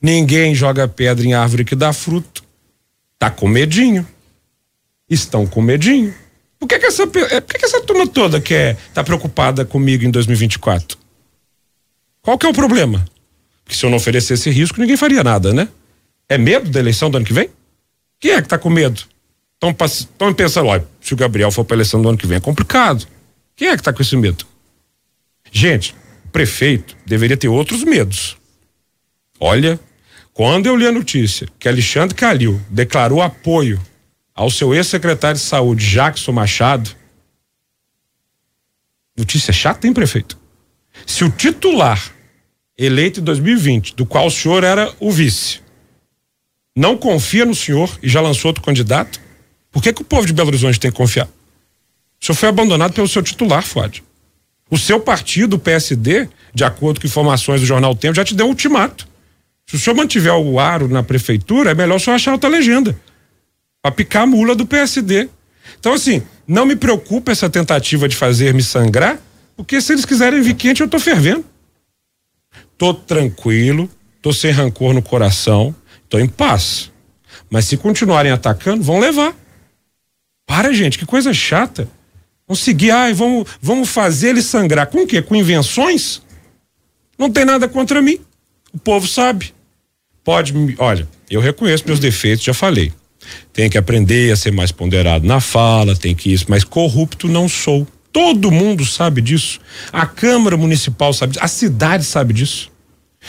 Ninguém 0.00 0.54
joga 0.54 0.86
pedra 0.86 1.26
em 1.26 1.34
árvore 1.34 1.64
que 1.64 1.74
dá 1.74 1.92
fruto. 1.92 2.41
Tá 3.22 3.30
com 3.30 3.46
medinho. 3.46 4.04
Estão 5.08 5.46
com 5.46 5.62
medinho. 5.62 6.12
Por 6.58 6.66
que, 6.66 6.76
que 6.76 6.86
essa, 6.86 7.04
é, 7.04 7.40
por 7.40 7.52
que, 7.52 7.58
que 7.60 7.64
essa 7.64 7.80
turma 7.80 8.04
toda 8.04 8.40
quer 8.40 8.76
tá 8.92 9.04
preocupada 9.04 9.64
comigo 9.64 10.04
em 10.04 10.10
2024? 10.10 10.98
Qual 12.20 12.36
que 12.36 12.44
é 12.44 12.48
o 12.48 12.52
problema? 12.52 13.04
Porque 13.62 13.78
se 13.78 13.86
eu 13.86 13.90
não 13.90 13.98
oferecesse 13.98 14.50
risco, 14.50 14.80
ninguém 14.80 14.96
faria 14.96 15.22
nada, 15.22 15.54
né? 15.54 15.68
É 16.28 16.36
medo 16.36 16.68
da 16.68 16.80
eleição 16.80 17.08
do 17.08 17.16
ano 17.16 17.24
que 17.24 17.32
vem? 17.32 17.48
Quem 18.18 18.32
é 18.32 18.42
que 18.42 18.48
tá 18.48 18.58
com 18.58 18.68
medo? 18.68 19.02
Estão 19.54 20.34
pensando, 20.34 20.66
olha, 20.66 20.84
se 21.00 21.14
o 21.14 21.16
Gabriel 21.16 21.52
for 21.52 21.64
para 21.64 21.76
eleição 21.76 22.02
do 22.02 22.08
ano 22.08 22.18
que 22.18 22.26
vem 22.26 22.38
é 22.38 22.40
complicado. 22.40 23.06
Quem 23.54 23.68
é 23.68 23.76
que 23.76 23.84
tá 23.84 23.92
com 23.92 24.02
esse 24.02 24.16
medo? 24.16 24.44
Gente, 25.52 25.94
o 26.24 26.28
prefeito 26.30 26.96
deveria 27.06 27.36
ter 27.36 27.46
outros 27.46 27.84
medos. 27.84 28.36
Olha, 29.38 29.78
quando 30.42 30.66
eu 30.66 30.74
li 30.74 30.84
a 30.84 30.90
notícia 30.90 31.46
que 31.56 31.68
Alexandre 31.68 32.16
Calil 32.16 32.60
declarou 32.68 33.22
apoio 33.22 33.80
ao 34.34 34.50
seu 34.50 34.74
ex-secretário 34.74 35.38
de 35.38 35.46
saúde, 35.46 35.88
Jackson 35.88 36.32
Machado, 36.32 36.90
notícia 39.16 39.52
chata, 39.52 39.86
hein, 39.86 39.92
prefeito? 39.92 40.36
Se 41.06 41.22
o 41.22 41.30
titular 41.30 42.12
eleito 42.76 43.20
em 43.20 43.22
2020, 43.22 43.94
do 43.94 44.04
qual 44.04 44.26
o 44.26 44.30
senhor 44.32 44.64
era 44.64 44.92
o 44.98 45.12
vice, 45.12 45.60
não 46.74 46.96
confia 46.96 47.46
no 47.46 47.54
senhor 47.54 47.96
e 48.02 48.08
já 48.08 48.20
lançou 48.20 48.48
outro 48.48 48.64
candidato, 48.64 49.20
por 49.70 49.80
que, 49.80 49.92
que 49.92 50.02
o 50.02 50.04
povo 50.04 50.26
de 50.26 50.32
Belo 50.32 50.48
Horizonte 50.48 50.80
tem 50.80 50.90
que 50.90 50.96
confiar? 50.96 51.28
O 52.20 52.24
senhor 52.26 52.34
foi 52.34 52.48
abandonado 52.48 52.94
pelo 52.94 53.06
seu 53.06 53.22
titular, 53.22 53.62
Fuad. 53.62 54.02
O 54.68 54.76
seu 54.76 54.98
partido, 54.98 55.54
o 55.54 55.60
PSD, 55.60 56.28
de 56.52 56.64
acordo 56.64 57.00
com 57.00 57.06
informações 57.06 57.60
do 57.60 57.66
jornal 57.68 57.94
Tempo, 57.94 58.16
já 58.16 58.24
te 58.24 58.34
deu 58.34 58.46
um 58.46 58.48
ultimato. 58.48 59.11
Se 59.72 59.76
o 59.76 59.78
senhor 59.78 59.96
mantiver 59.96 60.34
o 60.34 60.60
aro 60.60 60.86
na 60.86 61.02
prefeitura, 61.02 61.70
é 61.70 61.74
melhor 61.74 61.96
o 61.96 61.98
senhor 61.98 62.16
achar 62.16 62.32
outra 62.32 62.50
legenda. 62.50 62.94
Pra 63.80 63.90
picar 63.90 64.24
a 64.24 64.26
mula 64.26 64.54
do 64.54 64.66
PSD. 64.66 65.30
Então, 65.80 65.94
assim, 65.94 66.22
não 66.46 66.66
me 66.66 66.76
preocupa 66.76 67.32
essa 67.32 67.48
tentativa 67.48 68.06
de 68.06 68.14
fazer 68.14 68.52
me 68.52 68.62
sangrar, 68.62 69.18
porque 69.56 69.80
se 69.80 69.94
eles 69.94 70.04
quiserem 70.04 70.42
vir 70.42 70.56
quente, 70.56 70.82
eu 70.82 70.88
tô 70.88 71.00
fervendo. 71.00 71.42
Tô 72.76 72.92
tranquilo, 72.92 73.88
tô 74.20 74.30
sem 74.30 74.50
rancor 74.50 74.92
no 74.92 75.00
coração, 75.00 75.74
tô 76.06 76.18
em 76.18 76.28
paz. 76.28 76.92
Mas 77.48 77.64
se 77.64 77.78
continuarem 77.78 78.30
atacando, 78.30 78.84
vão 78.84 78.98
levar. 78.98 79.34
Para, 80.46 80.70
gente, 80.74 80.98
que 80.98 81.06
coisa 81.06 81.32
chata. 81.32 81.88
Vão 82.46 82.54
seguir, 82.54 82.90
ai, 82.90 83.14
vamos, 83.14 83.48
vamos 83.58 83.88
fazer 83.88 84.28
ele 84.28 84.42
sangrar. 84.42 84.88
Com 84.88 85.04
o 85.04 85.06
quê? 85.06 85.22
Com 85.22 85.34
invenções? 85.34 86.20
Não 87.16 87.30
tem 87.30 87.46
nada 87.46 87.66
contra 87.66 88.02
mim. 88.02 88.18
O 88.70 88.78
povo 88.78 89.08
sabe. 89.08 89.54
Pode, 90.24 90.54
olha, 90.78 91.08
eu 91.30 91.40
reconheço 91.40 91.84
meus 91.86 91.98
defeitos, 91.98 92.44
já 92.44 92.54
falei. 92.54 92.92
Tem 93.52 93.68
que 93.68 93.78
aprender 93.78 94.32
a 94.32 94.36
ser 94.36 94.52
mais 94.52 94.72
ponderado 94.72 95.26
na 95.26 95.40
fala, 95.40 95.96
tem 95.96 96.14
que 96.14 96.32
isso, 96.32 96.46
mas 96.48 96.64
corrupto 96.64 97.28
não 97.28 97.48
sou. 97.48 97.86
Todo 98.12 98.50
mundo 98.50 98.84
sabe 98.84 99.20
disso. 99.20 99.58
A 99.92 100.06
Câmara 100.06 100.56
Municipal 100.56 101.12
sabe 101.12 101.32
disso, 101.32 101.44
a 101.44 101.48
cidade 101.48 102.04
sabe 102.04 102.34
disso. 102.34 102.70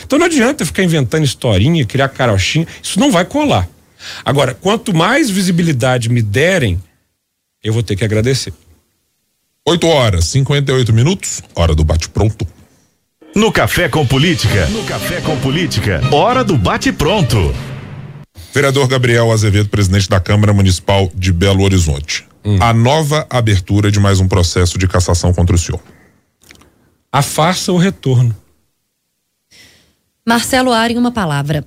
Então 0.04 0.18
não 0.18 0.26
adianta 0.26 0.66
ficar 0.66 0.82
inventando 0.82 1.24
historinha, 1.24 1.84
criar 1.84 2.08
carochinha, 2.08 2.66
isso 2.82 2.98
não 2.98 3.10
vai 3.10 3.24
colar. 3.24 3.68
Agora, 4.24 4.54
quanto 4.54 4.94
mais 4.94 5.30
visibilidade 5.30 6.08
me 6.08 6.20
derem, 6.20 6.82
eu 7.62 7.72
vou 7.72 7.82
ter 7.82 7.96
que 7.96 8.04
agradecer. 8.04 8.52
8 9.66 9.86
horas, 9.86 10.26
58 10.26 10.92
minutos, 10.92 11.42
hora 11.54 11.74
do 11.74 11.84
bate-pronto. 11.84 12.46
No 13.34 13.50
Café 13.50 13.88
com 13.88 14.06
Política. 14.06 14.66
No 14.68 14.84
Café 14.84 15.20
com 15.20 15.36
Política. 15.40 16.00
Hora 16.12 16.44
do 16.44 16.56
bate-pronto. 16.56 17.52
Vereador 18.52 18.86
Gabriel 18.86 19.32
Azevedo, 19.32 19.68
presidente 19.68 20.08
da 20.08 20.20
Câmara 20.20 20.52
Municipal 20.52 21.10
de 21.12 21.32
Belo 21.32 21.64
Horizonte. 21.64 22.24
Hum. 22.44 22.62
A 22.62 22.72
nova 22.72 23.26
abertura 23.28 23.90
de 23.90 23.98
mais 23.98 24.20
um 24.20 24.28
processo 24.28 24.78
de 24.78 24.86
cassação 24.86 25.34
contra 25.34 25.56
o 25.56 25.58
senhor. 25.58 25.82
A 27.10 27.22
farsa 27.22 27.72
o 27.72 27.76
retorno. 27.76 28.36
Marcelo 30.24 30.72
Ar 30.72 30.92
em 30.92 30.96
uma 30.96 31.10
palavra. 31.10 31.66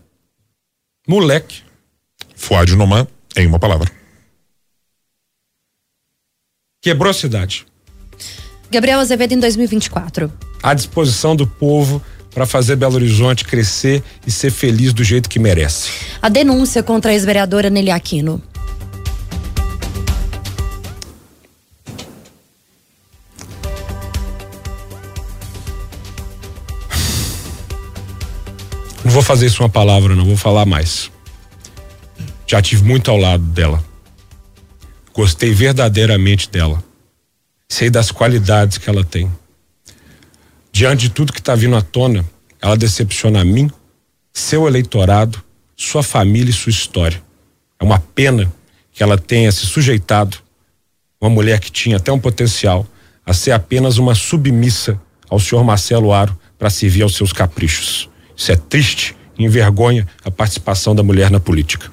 Moleque. 1.05 1.63
Fuad 2.33 2.73
Noman 2.77 3.05
em 3.35 3.45
uma 3.45 3.59
palavra. 3.59 3.91
Quebrou 6.81 7.11
a 7.11 7.13
cidade. 7.13 7.65
Gabriel 8.71 9.01
Azevedo 9.01 9.33
em 9.33 9.39
2024. 9.39 10.31
À 10.61 10.73
disposição 10.73 11.35
do 11.35 11.45
povo 11.45 12.01
para 12.33 12.45
fazer 12.45 12.75
Belo 12.75 12.95
Horizonte 12.95 13.43
crescer 13.43 14.03
e 14.25 14.31
ser 14.31 14.51
feliz 14.51 14.93
do 14.93 15.03
jeito 15.03 15.27
que 15.27 15.39
merece. 15.39 15.89
A 16.21 16.29
denúncia 16.29 16.83
contra 16.83 17.11
a 17.11 17.13
ex-vereadora 17.13 17.69
Nelly 17.69 17.89
Aquino. 17.89 18.41
Não 29.03 29.11
vou 29.11 29.23
fazer 29.23 29.45
isso 29.45 29.63
uma 29.63 29.69
palavra, 29.69 30.13
não 30.15 30.25
vou 30.25 30.37
falar 30.37 30.65
mais. 30.65 31.09
Já 32.45 32.61
tive 32.61 32.83
muito 32.83 33.09
ao 33.09 33.17
lado 33.17 33.43
dela. 33.43 33.83
Gostei 35.13 35.53
verdadeiramente 35.53 36.49
dela. 36.49 36.83
Sei 37.67 37.89
das 37.89 38.11
qualidades 38.11 38.77
que 38.77 38.89
ela 38.89 39.03
tem. 39.03 39.31
Diante 40.77 41.07
de 41.07 41.09
tudo 41.09 41.33
que 41.33 41.39
está 41.39 41.55
vindo 41.55 41.75
à 41.75 41.81
tona, 41.81 42.23
ela 42.61 42.77
decepciona 42.77 43.41
a 43.41 43.43
mim, 43.43 43.67
seu 44.31 44.67
eleitorado, 44.67 45.41
sua 45.75 46.03
família 46.03 46.51
e 46.51 46.53
sua 46.53 46.69
história. 46.69 47.19
É 47.79 47.83
uma 47.83 47.97
pena 47.97 48.53
que 48.93 49.01
ela 49.01 49.17
tenha 49.17 49.51
se 49.51 49.65
sujeitado, 49.65 50.37
uma 51.19 51.31
mulher 51.31 51.59
que 51.59 51.71
tinha 51.71 51.97
até 51.97 52.11
um 52.11 52.19
potencial, 52.19 52.85
a 53.25 53.33
ser 53.33 53.53
apenas 53.53 53.97
uma 53.97 54.13
submissa 54.13 55.01
ao 55.27 55.39
senhor 55.39 55.63
Marcelo 55.63 56.13
Aro 56.13 56.37
para 56.59 56.69
servir 56.69 57.01
aos 57.01 57.15
seus 57.15 57.33
caprichos. 57.33 58.07
Isso 58.35 58.51
é 58.51 58.55
triste 58.55 59.15
e 59.35 59.45
envergonha 59.45 60.07
a 60.23 60.29
participação 60.29 60.93
da 60.93 61.01
mulher 61.01 61.31
na 61.31 61.39
política. 61.39 61.91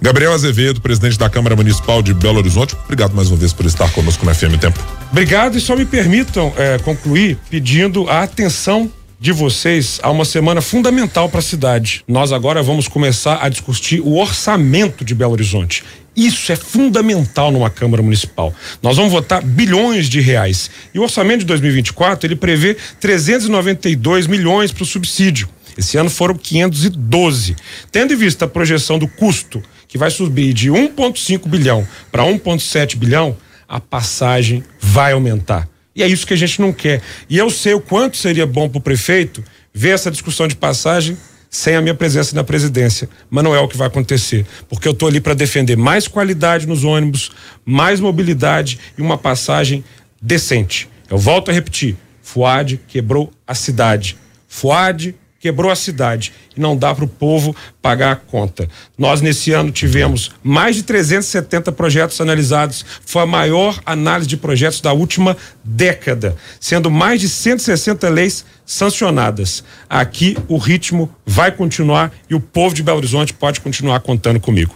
Gabriel 0.00 0.32
Azevedo, 0.32 0.80
presidente 0.80 1.18
da 1.18 1.30
Câmara 1.30 1.56
Municipal 1.56 2.02
de 2.02 2.12
Belo 2.12 2.38
Horizonte, 2.38 2.76
obrigado 2.84 3.14
mais 3.14 3.28
uma 3.28 3.36
vez 3.36 3.52
por 3.52 3.64
estar 3.64 3.90
conosco 3.92 4.26
no 4.26 4.34
FM 4.34 4.60
Tempo. 4.60 4.78
Obrigado 5.10 5.56
e 5.56 5.60
só 5.60 5.74
me 5.74 5.86
permitam 5.86 6.52
é, 6.56 6.78
concluir 6.78 7.38
pedindo 7.48 8.08
a 8.08 8.22
atenção 8.22 8.92
de 9.18 9.32
vocês 9.32 9.98
a 10.02 10.10
uma 10.10 10.26
semana 10.26 10.60
fundamental 10.60 11.30
para 11.30 11.40
a 11.40 11.42
cidade. 11.42 12.04
Nós 12.06 12.30
agora 12.30 12.62
vamos 12.62 12.86
começar 12.86 13.42
a 13.42 13.48
discutir 13.48 14.00
o 14.00 14.16
orçamento 14.16 15.02
de 15.02 15.14
Belo 15.14 15.32
Horizonte. 15.32 15.82
Isso 16.14 16.52
é 16.52 16.56
fundamental 16.56 17.50
numa 17.50 17.70
Câmara 17.70 18.02
Municipal. 18.02 18.54
Nós 18.82 18.96
vamos 18.96 19.12
votar 19.12 19.42
bilhões 19.42 20.08
de 20.08 20.20
reais. 20.20 20.70
E 20.94 20.98
o 20.98 21.02
orçamento 21.02 21.40
de 21.40 21.46
2024 21.46 22.26
ele 22.26 22.36
prevê 22.36 22.76
392 23.00 24.26
milhões 24.26 24.72
para 24.72 24.82
o 24.82 24.86
subsídio. 24.86 25.48
Esse 25.76 25.96
ano 25.98 26.08
foram 26.08 26.34
512. 26.34 27.56
Tendo 27.90 28.12
em 28.12 28.16
vista 28.16 28.44
a 28.44 28.48
projeção 28.48 28.98
do 28.98 29.08
custo 29.08 29.62
que 29.88 29.98
vai 29.98 30.10
subir 30.10 30.52
de 30.52 30.70
1,5 30.70 31.48
bilhão 31.48 31.86
para 32.10 32.24
1,7 32.24 32.96
bilhão, 32.96 33.36
a 33.68 33.80
passagem 33.80 34.62
vai 34.80 35.12
aumentar. 35.12 35.68
E 35.94 36.02
é 36.02 36.06
isso 36.06 36.26
que 36.26 36.34
a 36.34 36.36
gente 36.36 36.60
não 36.60 36.72
quer. 36.72 37.00
E 37.28 37.38
eu 37.38 37.48
sei 37.48 37.74
o 37.74 37.80
quanto 37.80 38.16
seria 38.16 38.46
bom 38.46 38.68
para 38.68 38.78
o 38.78 38.82
prefeito 38.82 39.42
ver 39.72 39.90
essa 39.90 40.10
discussão 40.10 40.46
de 40.46 40.54
passagem 40.54 41.16
sem 41.48 41.74
a 41.74 41.80
minha 41.80 41.94
presença 41.94 42.34
na 42.34 42.44
presidência, 42.44 43.08
mas 43.30 43.42
não 43.42 43.54
é 43.54 43.60
o 43.60 43.68
que 43.68 43.76
vai 43.76 43.86
acontecer, 43.86 44.44
porque 44.68 44.86
eu 44.86 44.92
estou 44.92 45.08
ali 45.08 45.20
para 45.20 45.32
defender 45.32 45.76
mais 45.76 46.06
qualidade 46.06 46.66
nos 46.66 46.84
ônibus, 46.84 47.30
mais 47.64 47.98
mobilidade 47.98 48.78
e 48.98 49.00
uma 49.00 49.16
passagem 49.16 49.82
decente. 50.20 50.88
Eu 51.08 51.16
volto 51.16 51.50
a 51.50 51.54
repetir: 51.54 51.96
Fuad 52.22 52.80
quebrou 52.88 53.32
a 53.46 53.54
cidade. 53.54 54.18
Fuad 54.48 55.14
quebrou 55.40 55.70
a 55.70 55.76
cidade 55.76 56.32
e 56.56 56.60
não 56.60 56.76
dá 56.76 56.94
para 56.94 57.04
o 57.04 57.08
povo 57.08 57.54
pagar 57.82 58.12
a 58.12 58.16
conta. 58.16 58.68
Nós, 58.96 59.20
nesse 59.20 59.52
ano, 59.52 59.70
tivemos 59.70 60.30
mais 60.42 60.76
de 60.76 60.82
370 60.82 61.72
projetos 61.72 62.20
analisados, 62.20 62.84
foi 63.04 63.22
a 63.22 63.26
maior 63.26 63.80
análise 63.84 64.28
de 64.28 64.36
projetos 64.36 64.80
da 64.80 64.92
última 64.92 65.36
década, 65.62 66.36
sendo 66.60 66.90
mais 66.90 67.20
de 67.20 67.28
160 67.28 68.08
leis 68.08 68.44
sancionadas. 68.64 69.62
Aqui 69.88 70.36
o 70.48 70.56
ritmo 70.56 71.14
vai 71.24 71.52
continuar 71.52 72.12
e 72.28 72.34
o 72.34 72.40
povo 72.40 72.74
de 72.74 72.82
Belo 72.82 72.98
Horizonte 72.98 73.32
pode 73.32 73.60
continuar 73.60 74.00
contando 74.00 74.40
comigo. 74.40 74.74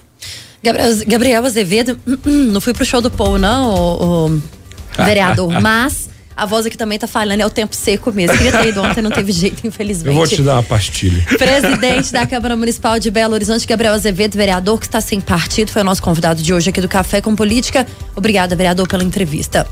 Gabriel, 1.06 1.44
Azevedo, 1.44 1.98
não 2.24 2.60
fui 2.60 2.74
pro 2.74 2.84
show 2.84 3.00
do 3.00 3.10
Paul, 3.10 3.38
não, 3.38 3.70
o, 3.70 4.26
o 4.26 4.42
vereador, 5.02 5.60
mas 5.60 6.09
a 6.40 6.46
voz 6.46 6.64
aqui 6.64 6.76
também 6.76 6.98
tá 6.98 7.06
falando, 7.06 7.38
é 7.38 7.44
o 7.44 7.50
tempo 7.50 7.76
seco 7.76 8.10
mesmo. 8.10 8.34
Queria 8.38 8.52
ter 8.52 8.68
ido 8.68 8.82
ontem, 8.82 9.02
não 9.02 9.10
teve 9.10 9.30
jeito, 9.30 9.66
infelizmente. 9.66 10.08
Eu 10.08 10.14
vou 10.14 10.26
te 10.26 10.40
dar 10.40 10.54
uma 10.54 10.62
pastilha. 10.62 11.22
Presidente 11.36 12.10
da 12.10 12.26
Câmara 12.26 12.56
Municipal 12.56 12.98
de 12.98 13.10
Belo 13.10 13.34
Horizonte, 13.34 13.66
Gabriel 13.66 13.92
Azevedo, 13.92 14.38
vereador 14.38 14.80
que 14.80 14.86
está 14.86 15.02
sem 15.02 15.20
partido, 15.20 15.70
foi 15.70 15.82
o 15.82 15.84
nosso 15.84 16.02
convidado 16.02 16.42
de 16.42 16.54
hoje 16.54 16.70
aqui 16.70 16.80
do 16.80 16.88
Café 16.88 17.20
com 17.20 17.36
Política. 17.36 17.86
Obrigada, 18.16 18.56
vereador, 18.56 18.88
pela 18.88 19.04
entrevista. 19.04 19.66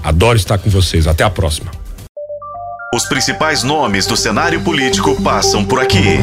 Adoro 0.00 0.38
estar 0.38 0.58
com 0.58 0.70
vocês. 0.70 1.08
Até 1.08 1.24
a 1.24 1.30
próxima. 1.30 1.72
Os 2.94 3.04
principais 3.06 3.64
nomes 3.64 4.06
do 4.06 4.16
cenário 4.16 4.60
político 4.60 5.20
passam 5.20 5.64
por 5.64 5.80
aqui. 5.80 6.18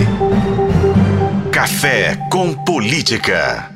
Café 1.52 2.18
com 2.32 2.54
Política. 2.54 3.73